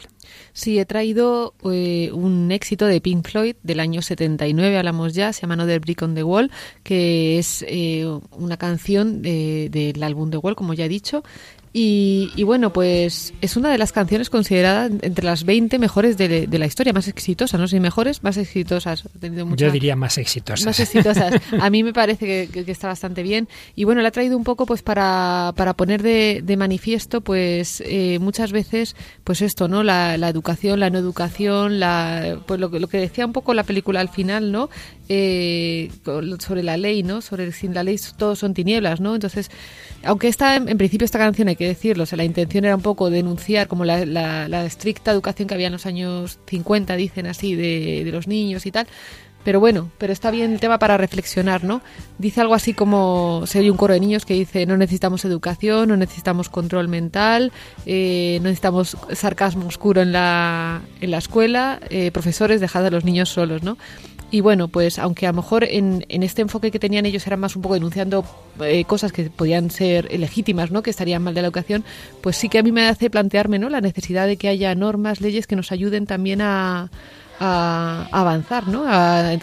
[0.53, 5.41] Sí, he traído eh, un éxito de Pink Floyd del año 79, hablamos ya, se
[5.41, 6.51] llama Another Brick on the Wall,
[6.83, 11.23] que es eh, una canción de, del álbum The Wall, como ya he dicho,
[11.71, 16.65] Y, bueno, pues es una de las canciones consideradas entre las 20 mejores de, la
[16.65, 19.03] historia, más exitosas, no sé mejores, más exitosas.
[19.55, 20.65] Yo diría más exitosas.
[20.65, 21.35] Más exitosas.
[21.59, 23.47] A mí me parece que, está bastante bien.
[23.75, 28.17] Y bueno, le ha traído un poco pues para, para poner de, manifiesto pues eh,
[28.19, 29.83] muchas veces pues esto, ¿no?
[29.83, 33.99] La, educación, la no educación, la, pues lo, lo que decía un poco la película
[33.99, 34.69] al final, ¿no?
[35.11, 35.89] Eh,
[36.37, 37.21] sobre la ley, ¿no?
[37.21, 39.15] Sobre sin la ley todos son tinieblas, ¿no?
[39.15, 39.49] Entonces,
[40.03, 42.83] aunque esta, en, principio esta canción hay que decirlo, o sea, la intención era un
[42.83, 48.03] poco denunciar como la, estricta educación que había en los años 50, dicen así, de,
[48.05, 48.87] de los niños y tal,
[49.43, 51.81] pero bueno, pero está bien el tema para reflexionar, ¿no?
[52.17, 55.89] Dice algo así como, se oye un coro de niños que dice, no necesitamos educación,
[55.89, 57.51] no necesitamos control mental,
[57.85, 63.05] eh, no necesitamos sarcasmo oscuro en la, en la escuela, eh, profesores, dejad a los
[63.05, 63.77] niños solos, ¿no?
[64.31, 67.35] Y bueno, pues aunque a lo mejor en, en este enfoque que tenían ellos era
[67.35, 68.23] más un poco denunciando
[68.61, 70.83] eh, cosas que podían ser legítimas, ¿no?
[70.83, 71.83] que estarían mal de la educación,
[72.21, 73.69] pues sí que a mí me hace plantearme ¿no?
[73.69, 76.91] la necesidad de que haya normas, leyes que nos ayuden también a,
[77.39, 78.83] a, avanzar, ¿no?
[78.87, 79.37] A,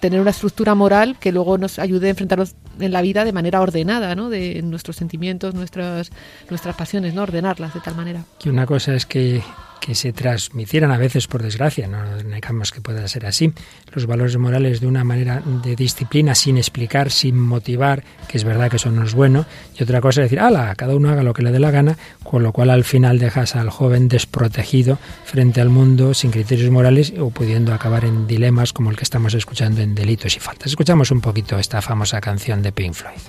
[0.00, 3.60] tener una estructura moral que luego nos ayude a enfrentarnos en la vida de manera
[3.60, 4.28] ordenada, ¿no?
[4.28, 6.10] De nuestros sentimientos, nuestras,
[6.50, 7.22] nuestras pasiones, ¿no?
[7.22, 8.24] Ordenarlas de tal manera.
[8.38, 9.42] Que una cosa es que
[9.80, 13.52] que se transmitieran a veces, por desgracia, no negamos que pueda ser así,
[13.92, 18.70] los valores morales de una manera de disciplina sin explicar, sin motivar, que es verdad
[18.70, 19.46] que eso no es bueno,
[19.78, 21.96] y otra cosa es decir, ala, cada uno haga lo que le dé la gana,
[22.22, 27.12] con lo cual al final dejas al joven desprotegido frente al mundo, sin criterios morales
[27.18, 30.68] o pudiendo acabar en dilemas como el que estamos escuchando en Delitos y Faltas.
[30.68, 33.20] Escuchamos un poquito esta famosa canción de Pink Floyd.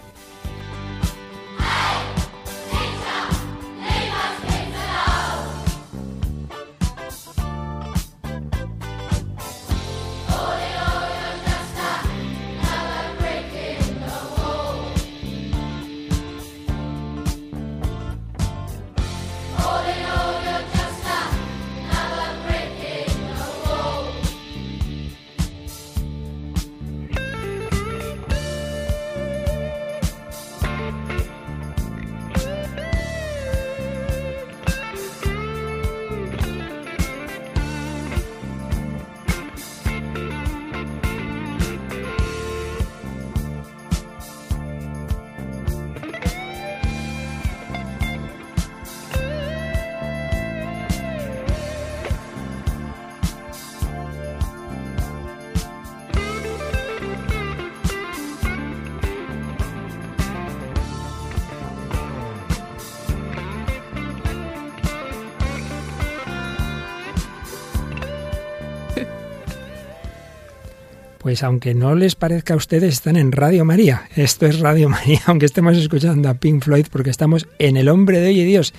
[71.30, 74.10] Pues aunque no les parezca a ustedes, están en Radio María.
[74.15, 78.20] Esto es Radio María, aunque estemos escuchando a Pink Floyd, porque estamos en el hombre
[78.20, 78.74] de hoy y Dios.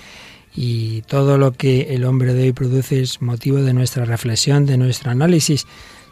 [0.53, 4.75] Y todo lo que el hombre de hoy produce es motivo de nuestra reflexión, de
[4.75, 5.65] nuestro análisis.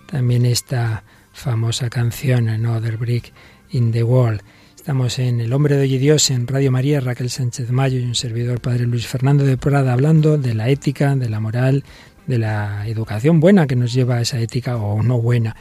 [0.09, 3.33] También esta famosa canción, Another Brick
[3.71, 4.41] in the Wall.
[4.77, 8.05] Estamos en El Hombre de Hoy y Dios, en Radio María, Raquel Sánchez Mayo y
[8.05, 11.83] un servidor Padre Luis Fernando de Prada, hablando de la ética, de la moral,
[12.27, 15.57] de la educación buena que nos lleva a esa ética o no buena.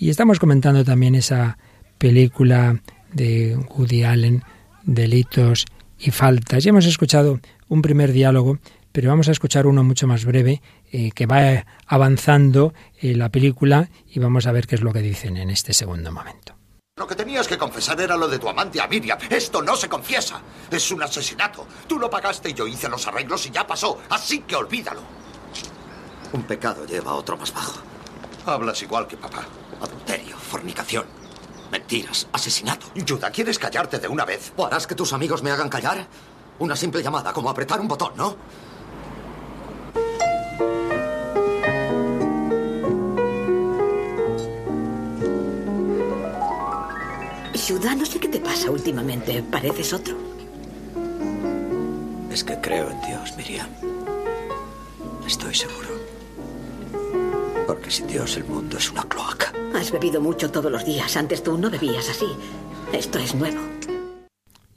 [0.00, 1.58] Y estamos comentando también esa
[1.98, 2.80] película
[3.12, 4.44] de Woody Allen,
[4.84, 5.66] Delitos
[5.98, 6.62] y Faltas.
[6.62, 8.58] Ya hemos escuchado un primer diálogo,
[8.92, 13.90] pero vamos a escuchar uno mucho más breve eh, que va avanzando eh, la película
[14.06, 16.54] y vamos a ver qué es lo que dicen en este segundo momento.
[16.96, 19.18] Lo que tenías que confesar era lo de tu amante a Miriam.
[19.28, 20.40] Esto no se confiesa.
[20.70, 21.66] Es un asesinato.
[21.88, 23.98] Tú lo pagaste y yo hice los arreglos y ya pasó.
[24.10, 25.02] Así que olvídalo.
[26.32, 27.80] Un pecado lleva a otro más bajo.
[28.46, 29.46] Hablas igual que papá.
[29.80, 31.06] Adulterio, fornicación,
[31.70, 32.86] mentiras, asesinato.
[33.06, 34.52] Judah, ¿quieres callarte de una vez?
[34.56, 36.06] ¿O harás que tus amigos me hagan callar?
[36.58, 38.36] Una simple llamada, como apretar un botón, ¿no?
[47.68, 49.42] Judá, no sé qué te pasa últimamente.
[49.42, 50.16] Pareces otro.
[52.30, 53.68] Es que creo en Dios, Miriam.
[55.26, 55.87] Estoy seguro.
[57.88, 59.52] Sin Dios el mundo es una cloaca.
[59.74, 61.16] Has bebido mucho todos los días.
[61.16, 62.26] Antes tú no bebías así.
[62.92, 63.60] Esto es nuevo.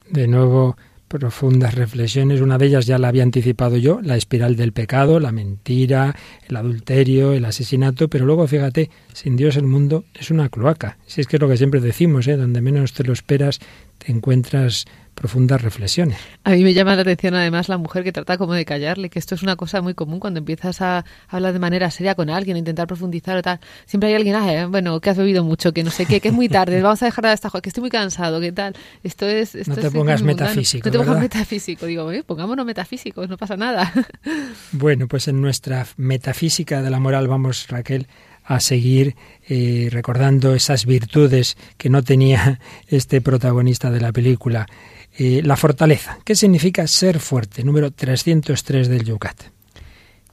[0.10, 0.78] De nuevo,
[1.10, 2.40] profundas reflexiones.
[2.40, 6.16] Una de ellas ya la había anticipado yo, la espiral del pecado, la mentira,
[6.48, 8.08] el adulterio, el asesinato.
[8.08, 10.98] Pero luego, fíjate, sin Dios el mundo es una cloaca.
[11.06, 12.38] Si es que es lo que siempre decimos, ¿eh?
[12.38, 13.60] donde menos te lo esperas,
[13.98, 14.86] te encuentras
[15.16, 16.18] profundas reflexiones.
[16.44, 19.20] A mí me llama la atención además la mujer que trata como de callarle, que
[19.20, 22.56] esto es una cosa muy común cuando empiezas a hablar de manera seria con alguien,
[22.56, 23.60] a intentar profundizar o tal.
[23.86, 26.30] Siempre hay alguien, ah, eh, bueno, que has bebido mucho, que no sé qué, que
[26.30, 28.76] es muy tarde, vamos a dejar de esta que estoy muy cansado, ¿qué tal?
[29.04, 29.56] Esto es...
[29.56, 30.88] Esto no te pongas metafísico.
[30.88, 31.86] No te pongas metafísico.
[31.86, 33.92] Digo, eh, pongámonos metafísicos, no pasa nada.
[34.72, 38.08] Bueno, pues en nuestra metafísica de la moral vamos, Raquel,
[38.44, 39.16] a seguir
[39.48, 44.68] eh, recordando esas virtudes que no tenía este protagonista de la película.
[45.24, 46.18] Eh, la fortaleza.
[46.26, 47.64] ¿Qué significa ser fuerte?
[47.64, 49.40] Número 303 del Yucat.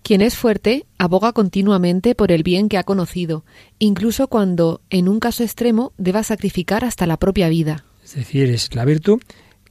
[0.02, 3.44] Quien es fuerte aboga continuamente por el bien que ha conocido,
[3.78, 7.84] incluso cuando, en un caso extremo, deba sacrificar hasta la propia vida.
[8.02, 9.20] Es decir, es la virtud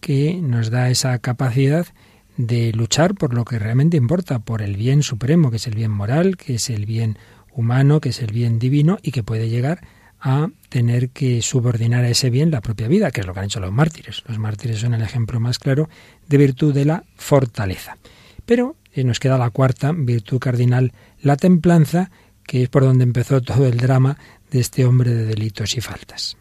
[0.01, 1.87] que nos da esa capacidad
[2.35, 5.89] de luchar por lo que realmente importa, por el bien supremo, que es el bien
[5.89, 7.17] moral, que es el bien
[7.51, 9.81] humano, que es el bien divino y que puede llegar
[10.19, 13.45] a tener que subordinar a ese bien la propia vida, que es lo que han
[13.45, 14.23] hecho los mártires.
[14.27, 15.89] Los mártires son el ejemplo más claro
[16.27, 17.97] de virtud de la fortaleza.
[18.45, 22.11] Pero eh, nos queda la cuarta virtud cardinal, la templanza,
[22.45, 24.17] que es por donde empezó todo el drama
[24.51, 26.37] de este hombre de delitos y faltas.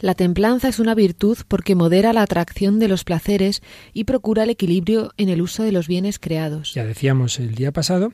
[0.00, 3.62] La templanza es una virtud porque modera la atracción de los placeres
[3.92, 6.74] y procura el equilibrio en el uso de los bienes creados.
[6.74, 8.12] Ya decíamos el día pasado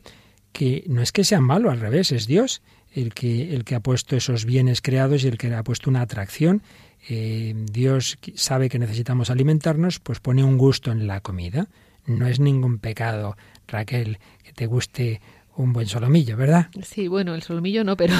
[0.52, 2.62] que no es que sea malo, al revés, es Dios
[2.92, 6.02] el que, el que ha puesto esos bienes creados y el que ha puesto una
[6.02, 6.62] atracción.
[7.08, 11.68] Eh, Dios sabe que necesitamos alimentarnos, pues pone un gusto en la comida.
[12.06, 13.36] No es ningún pecado,
[13.68, 15.20] Raquel, que te guste
[15.60, 16.68] un buen solomillo, ¿verdad?
[16.82, 18.14] Sí, bueno, el solomillo no, pero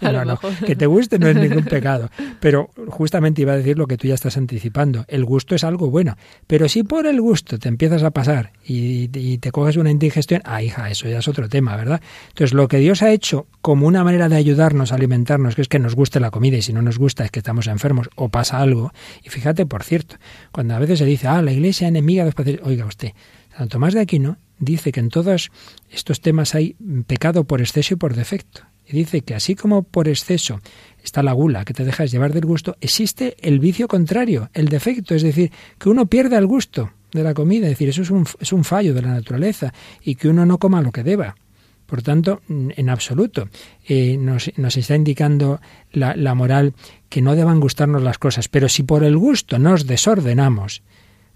[0.66, 2.10] que te guste no es ningún pecado.
[2.40, 5.04] Pero justamente iba a decir lo que tú ya estás anticipando.
[5.08, 6.16] El gusto es algo bueno.
[6.46, 10.42] Pero si por el gusto te empiezas a pasar y, y te coges una indigestión,
[10.44, 12.00] ah, hija, eso ya es otro tema, ¿verdad?
[12.28, 15.68] Entonces, lo que Dios ha hecho como una manera de ayudarnos a alimentarnos, que es
[15.68, 18.28] que nos guste la comida y si no nos gusta es que estamos enfermos o
[18.28, 18.92] pasa algo.
[19.22, 20.16] Y fíjate, por cierto,
[20.52, 23.12] cuando a veces se dice, ah, la iglesia enemiga de los oiga usted,
[23.58, 25.50] Santo Tomás de Aquino dice que en todos
[25.90, 26.76] estos temas hay
[27.08, 28.62] pecado por exceso y por defecto.
[28.86, 30.60] Y dice que así como por exceso
[31.02, 35.16] está la gula, que te dejas llevar del gusto, existe el vicio contrario, el defecto,
[35.16, 38.26] es decir, que uno pierde el gusto de la comida, es decir, eso es un,
[38.38, 41.34] es un fallo de la naturaleza y que uno no coma lo que deba.
[41.84, 43.48] Por tanto, en absoluto,
[43.88, 46.74] eh, nos, nos, está indicando la, la moral
[47.08, 50.82] que no deban gustarnos las cosas, pero si por el gusto nos desordenamos,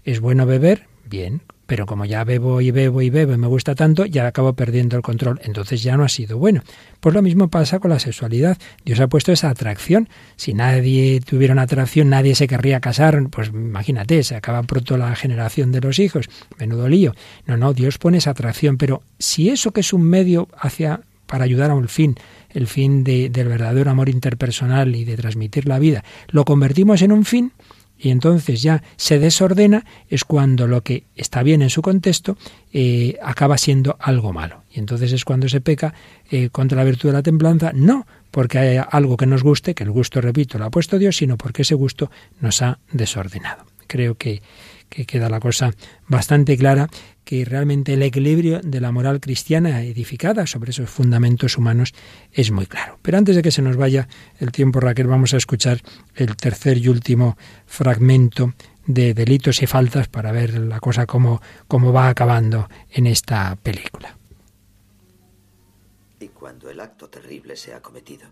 [0.05, 3.75] es bueno beber, bien, pero como ya bebo y bebo y bebo y me gusta
[3.75, 6.61] tanto, ya acabo perdiendo el control, entonces ya no ha sido bueno.
[6.99, 8.57] Pues lo mismo pasa con la sexualidad.
[8.85, 10.09] Dios ha puesto esa atracción.
[10.35, 15.15] Si nadie tuviera una atracción, nadie se querría casar, pues imagínate, se acaba pronto la
[15.15, 16.29] generación de los hijos.
[16.59, 17.13] Menudo lío.
[17.45, 21.45] No, no, Dios pone esa atracción, pero si eso que es un medio hacia para
[21.45, 22.15] ayudar a un fin,
[22.51, 27.11] el fin de, del verdadero amor interpersonal y de transmitir la vida, lo convertimos en
[27.11, 27.53] un fin,
[27.97, 32.37] y entonces ya se desordena, es cuando lo que está bien en su contexto
[32.73, 34.63] eh, acaba siendo algo malo.
[34.71, 35.93] Y entonces es cuando se peca
[36.29, 39.83] eh, contra la virtud de la templanza, no porque hay algo que nos guste, que
[39.83, 42.09] el gusto, repito, lo ha puesto Dios, sino porque ese gusto
[42.41, 43.63] nos ha desordenado.
[43.85, 44.41] Creo que,
[44.93, 45.73] que queda la cosa
[46.07, 46.87] bastante clara
[47.23, 51.93] que realmente el equilibrio de la moral cristiana edificada sobre esos fundamentos humanos
[52.31, 52.99] es muy claro.
[53.01, 54.07] Pero antes de que se nos vaya
[54.39, 55.81] el tiempo, Raquel, vamos a escuchar
[56.15, 58.53] el tercer y último fragmento
[58.85, 64.17] de delitos y faltas para ver la cosa cómo, cómo va acabando en esta película.
[66.19, 68.27] Y cuando el acto terrible se ha cometido,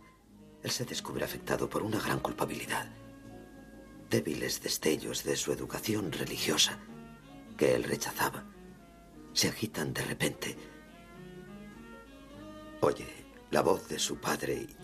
[0.64, 3.01] él se descubre afectado por una gran culpabilidad.
[4.12, 6.78] Débiles destellos de su educación religiosa
[7.58, 8.44] que él rechazaba
[9.32, 10.58] se agitan de repente.
[12.82, 13.08] Oye
[13.52, 14.76] la voz de su padre y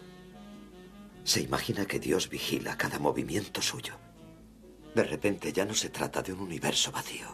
[1.26, 3.96] se imagina que Dios vigila cada movimiento suyo.
[4.96, 7.28] De repente ya no se trata de un universo vacío,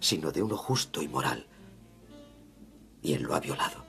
[0.00, 1.46] sino de uno justo y moral.
[3.02, 3.84] Y él lo ha violado.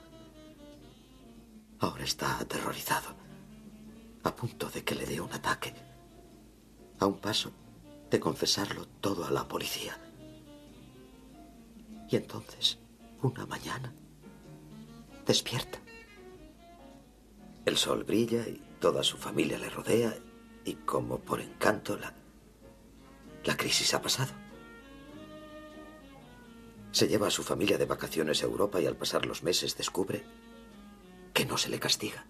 [1.80, 3.16] Ahora está aterrorizado,
[4.22, 5.74] a punto de que le dé un ataque,
[6.98, 7.52] a un paso
[8.10, 9.98] de confesarlo todo a la policía.
[12.08, 12.78] Y entonces,
[13.22, 13.92] una mañana,
[15.26, 15.78] despierta.
[17.64, 20.16] El sol brilla y toda su familia le rodea
[20.64, 22.14] y como por encanto la,
[23.44, 24.32] la crisis ha pasado.
[26.92, 30.24] Se lleva a su familia de vacaciones a Europa y al pasar los meses descubre
[31.34, 32.24] que no se le castiga.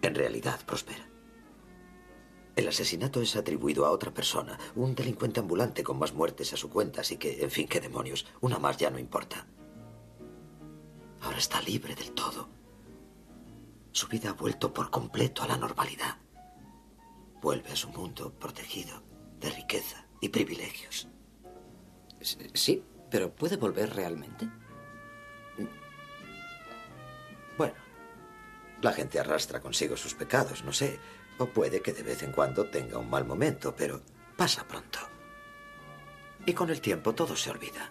[0.00, 1.13] En realidad prospera.
[2.56, 6.70] El asesinato es atribuido a otra persona, un delincuente ambulante con más muertes a su
[6.70, 9.46] cuenta, así que, en fin, qué demonios, una más ya no importa.
[11.20, 12.48] Ahora está libre del todo.
[13.90, 16.18] Su vida ha vuelto por completo a la normalidad.
[17.40, 19.02] Vuelve a su mundo protegido
[19.40, 21.08] de riqueza y privilegios.
[22.20, 24.48] Sí, pero ¿puede volver realmente?
[27.56, 27.74] Bueno,
[28.80, 30.98] la gente arrastra consigo sus pecados, no sé.
[31.38, 34.02] O puede que de vez en cuando tenga un mal momento, pero
[34.36, 34.98] pasa pronto.
[36.46, 37.90] Y con el tiempo todo se olvida.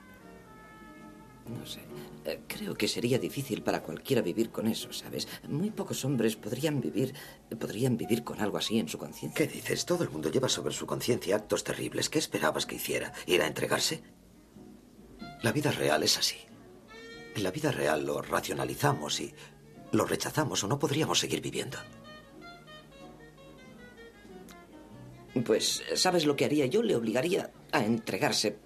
[1.47, 1.81] No sé.
[2.25, 5.27] Eh, creo que sería difícil para cualquiera vivir con eso, ¿sabes?
[5.49, 7.13] Muy pocos hombres podrían vivir
[7.59, 9.45] podrían vivir con algo así en su conciencia.
[9.45, 9.85] ¿Qué dices?
[9.85, 12.09] Todo el mundo lleva sobre su conciencia actos terribles.
[12.09, 13.11] ¿Qué esperabas que hiciera?
[13.25, 14.03] ¿Ir a entregarse?
[15.41, 16.37] La vida real es así.
[17.35, 19.33] En la vida real lo racionalizamos y
[19.91, 21.77] lo rechazamos o no podríamos seguir viviendo.
[25.41, 26.65] Pues, ¿sabes lo que haría?
[26.67, 28.57] Yo le obligaría a entregarse.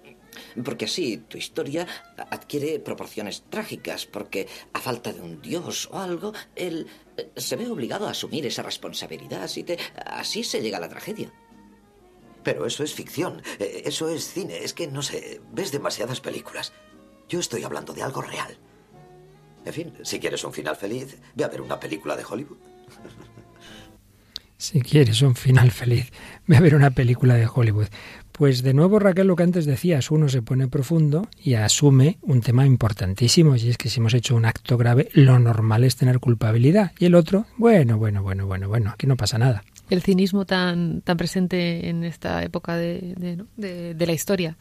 [0.62, 1.86] Porque así tu historia
[2.30, 7.68] adquiere proporciones trágicas, porque a falta de un dios o algo, él eh, se ve
[7.68, 9.42] obligado a asumir esa responsabilidad.
[9.42, 11.32] Así, te, así se llega a la tragedia.
[12.44, 16.72] Pero eso es ficción, eh, eso es cine, es que no sé, ves demasiadas películas.
[17.28, 18.56] Yo estoy hablando de algo real.
[19.64, 22.58] En fin, si quieres un final feliz, ve a ver una película de Hollywood.
[24.60, 26.10] Si quieres un final feliz,
[26.48, 27.86] ve a ver una película de Hollywood.
[28.32, 32.40] Pues de nuevo, Raquel, lo que antes decías, uno se pone profundo y asume un
[32.40, 36.18] tema importantísimo, y es que si hemos hecho un acto grave, lo normal es tener
[36.18, 36.90] culpabilidad.
[36.98, 41.00] Y el otro, bueno, bueno, bueno, bueno, bueno, aquí no pasa nada el cinismo tan,
[41.00, 43.14] tan presente en esta época de,
[43.56, 44.56] de, de, la historia.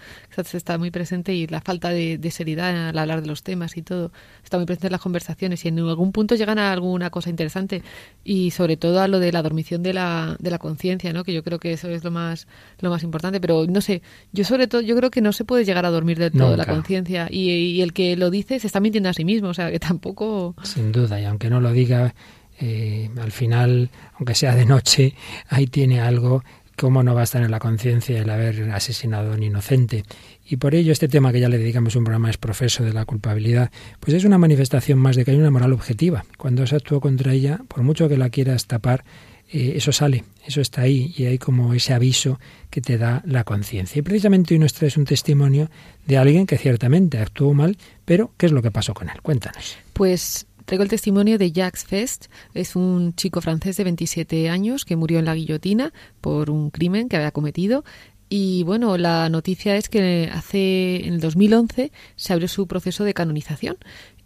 [0.54, 4.12] Está muy presente y la falta de, seriedad al hablar de los temas y todo.
[4.44, 7.84] Está muy presente en las conversaciones y en algún punto llegan a alguna cosa interesante
[8.24, 11.24] y sobre todo a lo de la dormición de la, de la conciencia, ¿no?
[11.24, 12.48] que yo creo que eso es lo más,
[12.80, 13.42] lo más importante.
[13.42, 14.02] Pero no sé,
[14.32, 16.66] yo sobre todo, yo creo que no se puede llegar a dormir del todo la
[16.66, 19.72] conciencia y, y el que lo dice se está mintiendo a sí mismo, o sea
[19.72, 20.56] que tampoco...
[20.64, 22.14] Sin duda, y aunque no lo diga
[22.60, 25.14] eh, al final, aunque sea de noche,
[25.50, 26.44] ahí tiene algo,
[26.78, 30.04] cómo no va a estar en la conciencia el haber asesinado a un inocente.
[30.46, 33.06] Y por ello este tema que ya le dedicamos un programa es profeso de la
[33.06, 36.26] culpabilidad, pues es una manifestación más de que hay una moral objetiva.
[36.38, 39.04] Cuando se actuó contra ella, por mucho que la quieras tapar,
[39.50, 42.40] eh, eso sale, eso está ahí y hay como ese aviso
[42.70, 44.00] que te da la conciencia.
[44.00, 45.70] Y precisamente hoy nos traes un testimonio
[46.06, 49.22] de alguien que ciertamente actuó mal, pero ¿qué es lo que pasó con él?
[49.22, 49.78] Cuéntanos.
[49.94, 54.98] Pues Traigo el testimonio de Jacques Fest, es un chico francés de 27 años que
[54.98, 57.86] murió en la guillotina por un crimen que había cometido.
[58.28, 63.14] Y bueno, la noticia es que hace en el 2011 se abrió su proceso de
[63.14, 63.78] canonización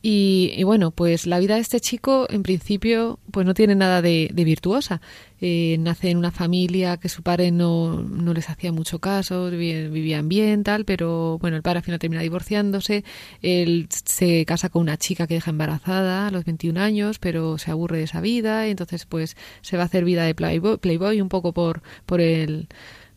[0.04, 4.32] y, bueno, pues la vida de este chico en principio pues no tiene nada de,
[4.34, 5.00] virtuosa.
[5.40, 10.28] Eh, nace en una familia que su padre no, no les hacía mucho caso, vivían
[10.30, 13.04] bien, tal, pero bueno, el padre al final termina divorciándose,
[13.42, 17.72] él se casa con una chica que deja embarazada a los 21 años, pero se
[17.72, 21.22] aburre de esa vida, y entonces pues se va a hacer vida de playboy, playboy
[21.22, 22.68] un poco por, por el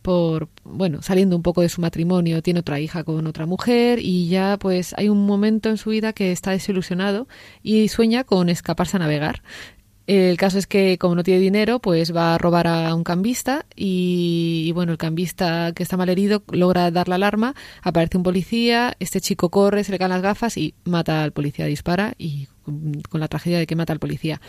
[0.04, 4.28] por, bueno, saliendo un poco de su matrimonio, tiene otra hija con otra mujer y
[4.28, 7.26] ya pues hay un momento en su vida que está desilusionado
[7.62, 9.42] y sueña con escaparse a navegar.
[10.06, 13.64] El caso es que como no tiene dinero, pues va a robar a un cambista
[13.74, 18.94] y, bueno, el cambista que está mal herido logra dar la alarma, aparece un policía,
[19.00, 22.48] este chico corre, se le caen las gafas y mata al policía, dispara y
[23.08, 24.42] con la tragedia de que mata al policía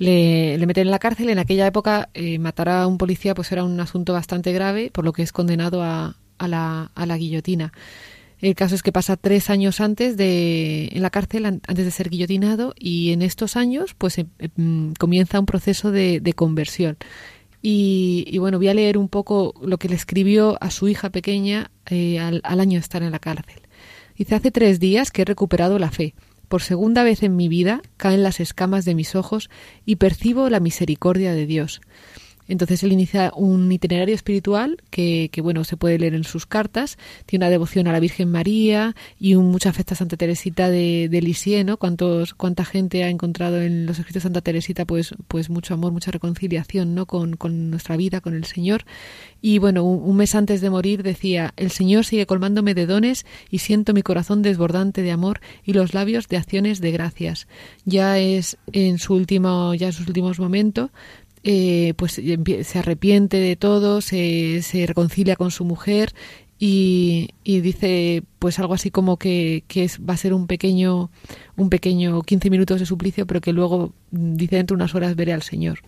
[0.00, 1.28] le, meten en la cárcel.
[1.28, 5.04] En aquella época eh, matar a un policía pues era un asunto bastante grave, por
[5.04, 7.72] lo que es condenado a, a, la, a la guillotina.
[8.40, 12.08] El caso es que pasa tres años antes de en la cárcel antes de ser
[12.08, 16.96] guillotinado y en estos años pues em, em, comienza un proceso de, de conversión.
[17.62, 21.10] Y, y, bueno, voy a leer un poco lo que le escribió a su hija
[21.10, 23.60] pequeña eh, al, al año de estar en la cárcel.
[24.16, 26.14] Dice, hace tres días que he recuperado la fe.
[26.50, 29.50] Por segunda vez en mi vida caen las escamas de mis ojos
[29.86, 31.80] y percibo la misericordia de Dios.
[32.50, 36.98] Entonces él inicia un itinerario espiritual que, bueno, se puede leer en sus cartas.
[37.24, 41.64] Tiene una devoción a la Virgen María y un, mucha a Santa Teresita de, Lisieux,
[41.64, 41.76] ¿no?
[41.76, 45.92] Cuántos, cuánta gente ha encontrado en los escritos de Santa Teresita, pues, pues mucho amor,
[45.92, 47.06] mucha reconciliación, ¿no?
[47.06, 48.84] Con, con nuestra vida, con el Señor.
[49.42, 53.58] Y bueno, un, mes antes de morir decía, el Señor sigue colmándome de dones y
[53.58, 57.46] siento mi corazón desbordante de amor y los labios de acciones de gracias.
[57.84, 60.90] Ya es en su último, ya en sus últimos momentos,
[61.42, 66.12] eh, pues se arrepiente de todo, se, se reconcilia con su mujer
[66.58, 71.10] y, y, dice pues algo así como que, que es, va a ser un pequeño
[71.56, 75.16] un pequeño 15 minutos de suplicio pero que luego mm, dice dentro de unas horas
[75.16, 75.80] veré al Señor.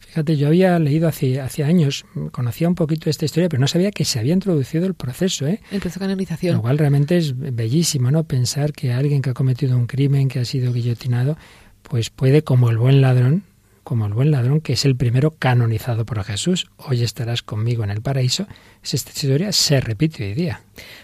[0.00, 3.90] Fíjate, yo había leído hace, hace años, conocía un poquito esta historia, pero no sabía
[3.90, 5.60] que se había introducido el proceso, ¿eh?
[5.70, 6.56] El proceso de canonización.
[6.56, 8.24] Lo cual realmente es bellísimo, ¿no?
[8.24, 11.36] Pensar que alguien que ha cometido un crimen, que ha sido guillotinado,
[11.82, 13.44] pues puede, como el buen ladrón,
[13.88, 16.66] como el buen ladrón, que es el primero canonizado por Jesús.
[16.76, 18.46] Hoy estarás conmigo en el paraíso.
[18.82, 20.60] Esta historia se repite hoy día.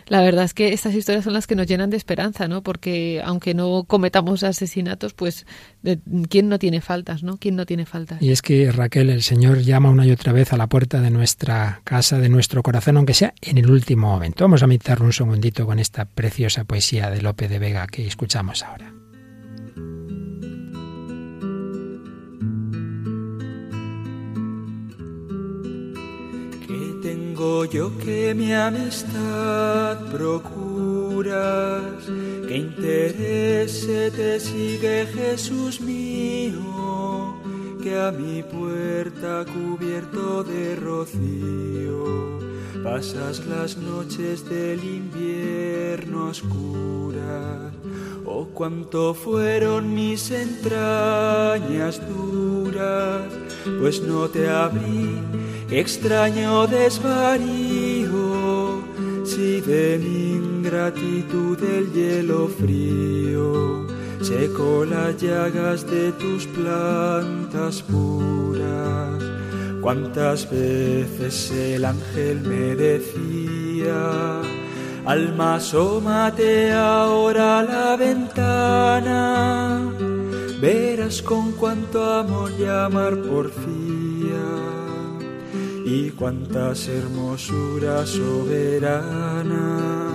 [0.07, 2.63] La verdad es que estas historias son las que nos llenan de esperanza, ¿no?
[2.63, 5.47] Porque aunque no cometamos asesinatos, pues
[6.29, 7.39] ¿quién no tiene faltas, no?
[7.39, 8.21] ¿Quién no tiene faltas?
[8.21, 11.11] Y es que Raquel, el Señor llama una y otra vez a la puerta de
[11.11, 14.45] nuestra casa, de nuestro corazón, aunque sea en el último momento.
[14.45, 18.63] Vamos a meditar un segundito con esta preciosa poesía de Lope de Vega que escuchamos
[18.63, 19.04] ahora.
[27.71, 32.05] Yo que mi amistad procuras,
[32.47, 37.35] que interés te sigue Jesús mío,
[37.85, 42.39] que a mi puerta cubierto de rocío
[42.83, 47.75] pasas las noches del invierno oscuras.
[48.25, 53.31] Oh, cuánto fueron mis entrañas duras,
[53.79, 55.19] pues no te abrí
[55.71, 58.13] extraño desvarío,
[59.27, 69.23] si de mi ingratitud el hielo frío secó las llagas de tus plantas puras.
[69.81, 74.41] Cuántas veces el ángel me decía,
[75.05, 79.93] alma asómate ahora a la ventana,
[80.61, 83.95] verás con cuánto amor llamar porfía
[85.85, 90.14] y cuántas hermosuras soberana.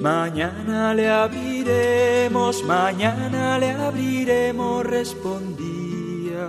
[0.00, 6.48] Mañana le abriremos, mañana le abriremos, respondía,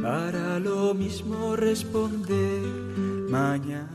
[0.00, 2.62] para lo mismo responder
[3.28, 3.88] mañana.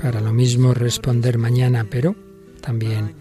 [0.00, 2.14] Para lo mismo responder mañana, pero
[2.60, 3.14] también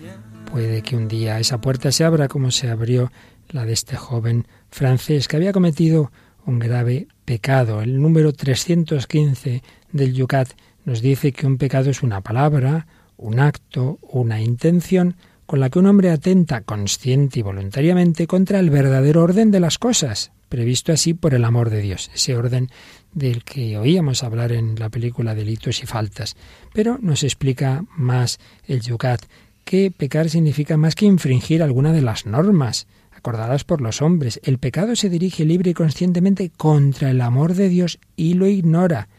[0.51, 3.11] puede que un día esa puerta se abra como se abrió
[3.49, 6.11] la de este joven francés que había cometido
[6.45, 7.81] un grave pecado.
[7.81, 10.49] El número 315 del Yucat
[10.85, 12.87] nos dice que un pecado es una palabra,
[13.17, 15.15] un acto, una intención
[15.45, 19.77] con la que un hombre atenta consciente y voluntariamente contra el verdadero orden de las
[19.77, 22.69] cosas, previsto así por el amor de Dios, ese orden
[23.13, 26.35] del que oíamos hablar en la película Delitos y Faltas.
[26.73, 29.21] Pero nos explica más el Yucat
[29.63, 34.39] que pecar significa más que infringir alguna de las normas, acordadas por los hombres.
[34.43, 39.09] El pecado se dirige libre y conscientemente contra el amor de Dios y lo ignora.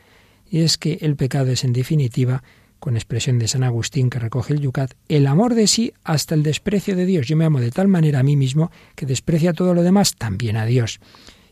[0.50, 2.42] Y es que el pecado es en definitiva,
[2.78, 6.42] con expresión de San Agustín que recoge el Yucat, el amor de sí hasta el
[6.42, 7.26] desprecio de Dios.
[7.26, 10.56] Yo me amo de tal manera a mí mismo que desprecia todo lo demás, también
[10.56, 11.00] a Dios.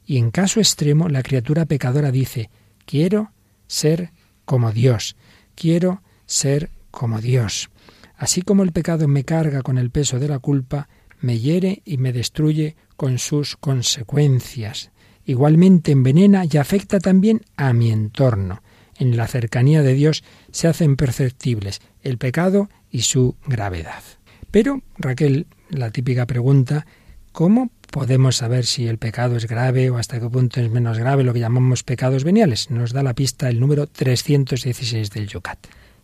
[0.07, 2.51] Y en caso extremo, la criatura pecadora dice,
[2.85, 3.33] quiero
[3.67, 4.13] ser
[4.45, 5.17] como Dios,
[5.55, 7.71] quiero ser como Dios.
[8.17, 10.89] Así como el pecado me carga con el peso de la culpa,
[11.21, 14.91] me hiere y me destruye con sus consecuencias.
[15.25, 18.63] Igualmente envenena y afecta también a mi entorno.
[18.99, 24.03] En la cercanía de Dios se hacen perceptibles el pecado y su gravedad.
[24.51, 26.87] Pero, Raquel, la típica pregunta,
[27.33, 31.25] ¿cómo podemos saber si el pecado es grave o hasta qué punto es menos grave
[31.25, 32.71] lo que llamamos pecados veniales?
[32.71, 35.59] Nos da la pista el número 316 del Yucat.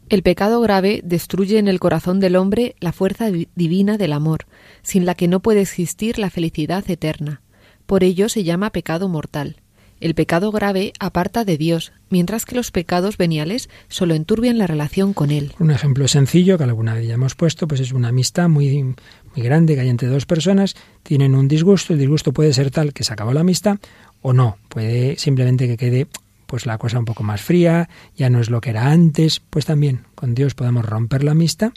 [0.08, 4.46] El pecado grave destruye en el corazón del hombre la fuerza divina del amor,
[4.82, 7.40] sin la que no puede existir la felicidad eterna.
[7.86, 9.61] Por ello se llama pecado mortal.
[10.02, 15.12] El pecado grave aparta de Dios, mientras que los pecados veniales solo enturbian la relación
[15.12, 15.52] con Él.
[15.60, 18.96] Un ejemplo sencillo que alguna vez ya hemos puesto, pues es una amistad muy, muy
[19.44, 20.74] grande que hay entre dos personas,
[21.04, 23.78] tienen un disgusto, el disgusto puede ser tal que se acabó la amistad
[24.22, 26.08] o no, puede simplemente que quede
[26.48, 29.66] pues la cosa un poco más fría, ya no es lo que era antes, pues
[29.66, 31.70] también con Dios podemos romper la amistad.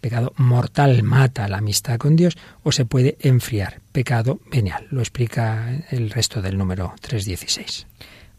[0.00, 3.80] Pecado mortal mata la amistad con Dios o se puede enfriar.
[3.92, 4.86] Pecado venial.
[4.90, 7.86] Lo explica el resto del número 316.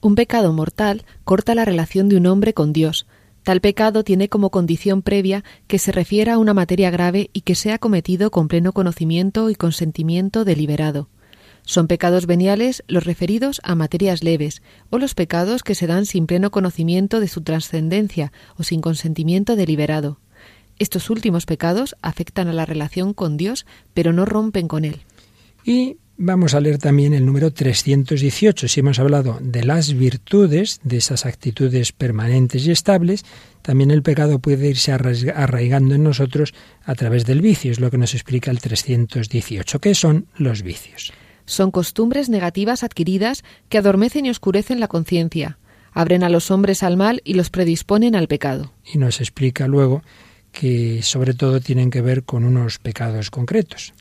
[0.01, 3.05] Un pecado mortal corta la relación de un hombre con Dios.
[3.43, 7.55] Tal pecado tiene como condición previa que se refiera a una materia grave y que
[7.55, 11.09] sea cometido con pleno conocimiento y consentimiento deliberado.
[11.64, 16.26] Son pecados veniales los referidos a materias leves, o los pecados que se dan sin
[16.26, 20.20] pleno conocimiento de su trascendencia o sin consentimiento deliberado.
[20.82, 25.02] Estos últimos pecados afectan a la relación con Dios, pero no rompen con Él.
[25.64, 28.68] Y vamos a leer también el número 318.
[28.68, 33.26] Si hemos hablado de las virtudes, de esas actitudes permanentes y estables,
[33.62, 38.00] también el pecado puede irse arraigando en nosotros a través del vicio, es lo que
[38.00, 39.80] nos explica el 318.
[39.80, 41.14] ¿Qué son los vicios?
[41.46, 45.60] Son costumbres negativas adquiridas que adormecen y oscurecen la conciencia,
[45.92, 48.74] abren a los hombres al mal y los predisponen al pecado.
[48.92, 50.02] Y nos explica luego
[50.52, 53.93] que sobre todo tienen que ver con unos pecados concretos.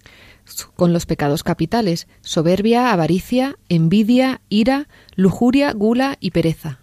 [0.74, 6.80] con los pecados capitales, soberbia, avaricia, envidia, ira, lujuria, gula y pereza.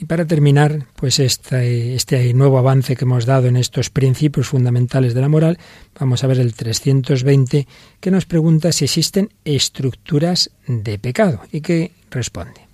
[0.00, 5.14] Y para terminar, pues este, este nuevo avance que hemos dado en estos principios fundamentales
[5.14, 5.58] de la moral,
[5.98, 7.68] vamos a ver el 320
[8.00, 12.66] que nos pregunta si existen estructuras de pecado y que responde.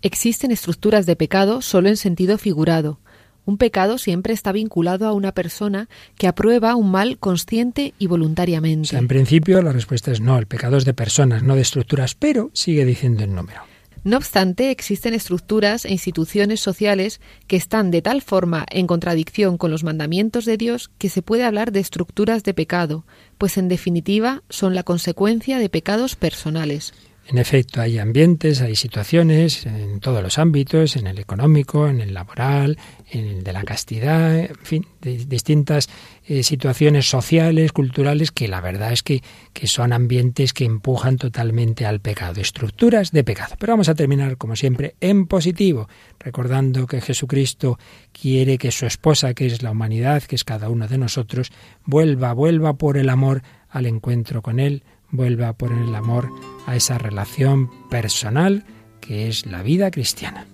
[0.00, 2.98] Existen estructuras de pecado solo en sentido figurado.
[3.46, 8.96] Un pecado siempre está vinculado a una persona que aprueba un mal consciente y voluntariamente.
[8.96, 12.50] en principio la respuesta es no, el pecado es de personas, no de estructuras, pero
[12.54, 13.62] sigue diciendo el número.
[14.04, 19.70] No obstante, existen estructuras e instituciones sociales que están de tal forma en contradicción con
[19.70, 23.06] los mandamientos de Dios que se puede hablar de estructuras de pecado,
[23.38, 26.92] pues en definitiva son la consecuencia de pecados personales.
[27.26, 32.12] En efecto, hay ambientes, hay situaciones en todos los ámbitos, en el económico, en el
[32.12, 32.76] laboral,
[33.10, 35.88] en el de la castidad, en fin, de distintas
[36.26, 39.22] eh, situaciones sociales, culturales, que la verdad es que,
[39.54, 43.54] que son ambientes que empujan totalmente al pecado, estructuras de pecado.
[43.58, 45.88] Pero vamos a terminar, como siempre, en positivo,
[46.20, 47.78] recordando que Jesucristo
[48.12, 51.52] quiere que su esposa, que es la humanidad, que es cada uno de nosotros,
[51.86, 56.30] vuelva, vuelva por el amor al encuentro con Él, vuelva a poner el amor
[56.66, 58.64] a esa relación personal
[59.00, 60.46] que es la vida cristiana.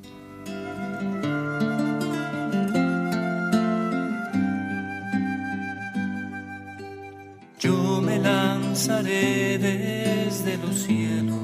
[7.61, 11.39] Yo me lanzaré desde los cielos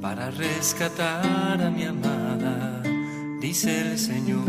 [0.00, 2.82] para rescatar a mi amada,
[3.40, 4.44] dice el Señor,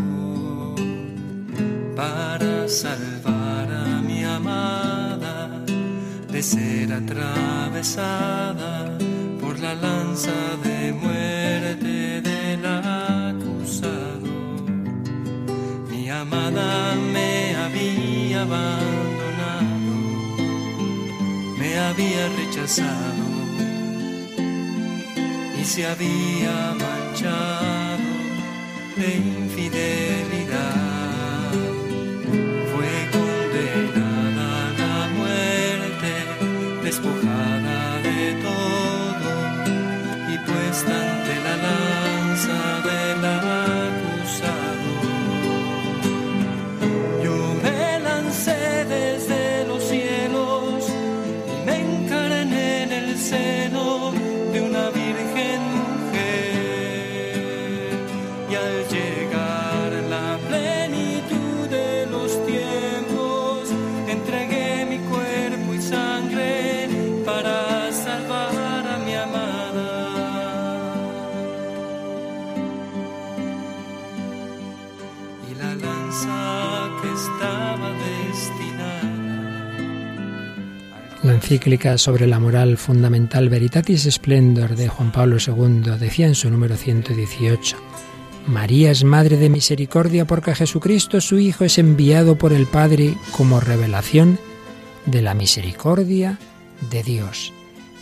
[1.95, 5.01] para salvar a mi amada
[6.42, 8.98] de ser atravesada
[9.39, 10.34] por la lanza
[10.64, 14.34] de muerte del acusado.
[15.92, 19.94] Mi amada me había abandonado,
[21.60, 23.24] me había rechazado
[25.62, 28.10] y se había manchado
[28.98, 30.21] de infidelidad.
[81.52, 86.78] Encíclica sobre la moral fundamental Veritatis Splendor de Juan Pablo II decía en su número
[86.78, 87.76] 118,
[88.47, 93.60] María es Madre de Misericordia porque Jesucristo su Hijo es enviado por el Padre como
[93.60, 94.39] revelación
[95.06, 96.39] de la misericordia
[96.89, 97.52] de Dios.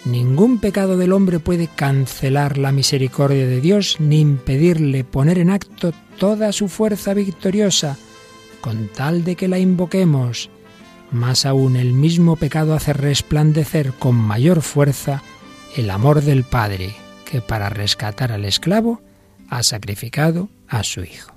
[0.05, 5.91] Ningún pecado del hombre puede cancelar la misericordia de Dios ni impedirle poner en acto
[6.19, 7.97] toda su fuerza victoriosa,
[8.61, 10.51] con tal de que la invoquemos.
[11.11, 15.23] Más aún el mismo pecado hace resplandecer con mayor fuerza
[15.75, 16.95] el amor del Padre,
[17.25, 19.01] que para rescatar al esclavo
[19.49, 21.33] ha sacrificado a su Hijo.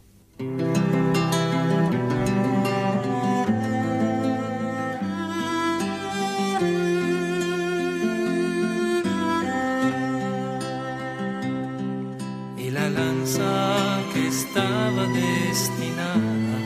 [12.58, 16.58] y la lanza que estaba destinada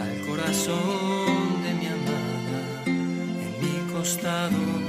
[0.00, 1.09] al corazón
[4.00, 4.79] costado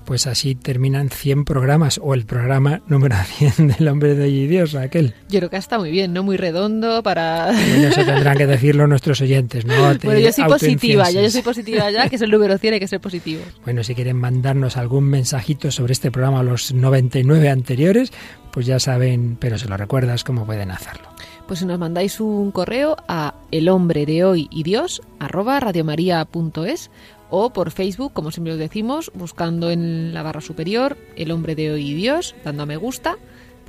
[0.00, 4.38] Bueno, pues así terminan 100 programas o el programa número 100 del Hombre de Hoy
[4.40, 5.14] y Dios, Raquel.
[5.28, 6.22] Yo creo que está muy bien, ¿no?
[6.22, 7.46] Muy redondo para...
[7.46, 9.74] Bueno, eso tendrán que decirlo nuestros oyentes, ¿no?
[10.02, 12.80] Bueno, yo soy positiva, ya yo soy positiva ya, que es el número 100, hay
[12.80, 13.42] que ser positivo.
[13.64, 18.12] Bueno, si quieren mandarnos algún mensajito sobre este programa, los 99 anteriores,
[18.52, 21.08] pues ya saben, pero se lo recuerdas cómo pueden hacerlo.
[21.46, 26.90] Pues si nos mandáis un correo a el hombre de hoy y Dios arroba radiomaria.es
[27.30, 31.72] o por Facebook, como siempre os decimos, buscando en la barra superior el hombre de
[31.72, 33.18] hoy y Dios, dando a me gusta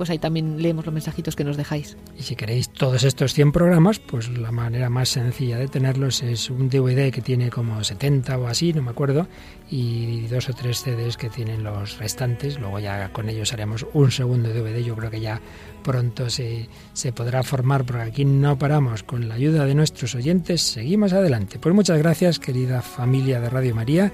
[0.02, 1.96] pues ahí también leemos los mensajitos que nos dejáis.
[2.18, 6.50] Y si queréis todos estos 100 programas, pues la manera más sencilla de tenerlos es
[6.50, 9.28] un DVD que tiene como 70 o así, no me acuerdo,
[9.70, 12.58] y dos o tres CDs que tienen los restantes.
[12.58, 14.82] Luego ya con ellos haremos un segundo DVD.
[14.82, 15.40] Yo creo que ya
[15.84, 19.04] pronto se, se podrá formar, porque aquí no paramos.
[19.04, 21.60] Con la ayuda de nuestros oyentes, seguimos adelante.
[21.60, 24.12] Pues muchas gracias, querida familia de Radio María.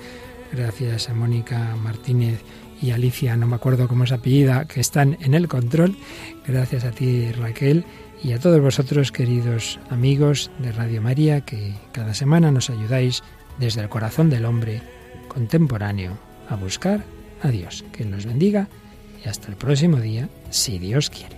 [0.53, 2.43] Gracias a Mónica Martínez
[2.81, 5.97] y Alicia, no me acuerdo cómo es apellida, que están en el control.
[6.47, 7.85] Gracias a ti, Raquel,
[8.23, 13.23] y a todos vosotros, queridos amigos de Radio María, que cada semana nos ayudáis
[13.59, 14.83] desde el corazón del hombre
[15.29, 16.19] contemporáneo
[16.49, 17.05] a buscar
[17.43, 17.85] a Dios.
[17.93, 18.69] Que los bendiga
[19.25, 21.38] y hasta el próximo día, si Dios quiere.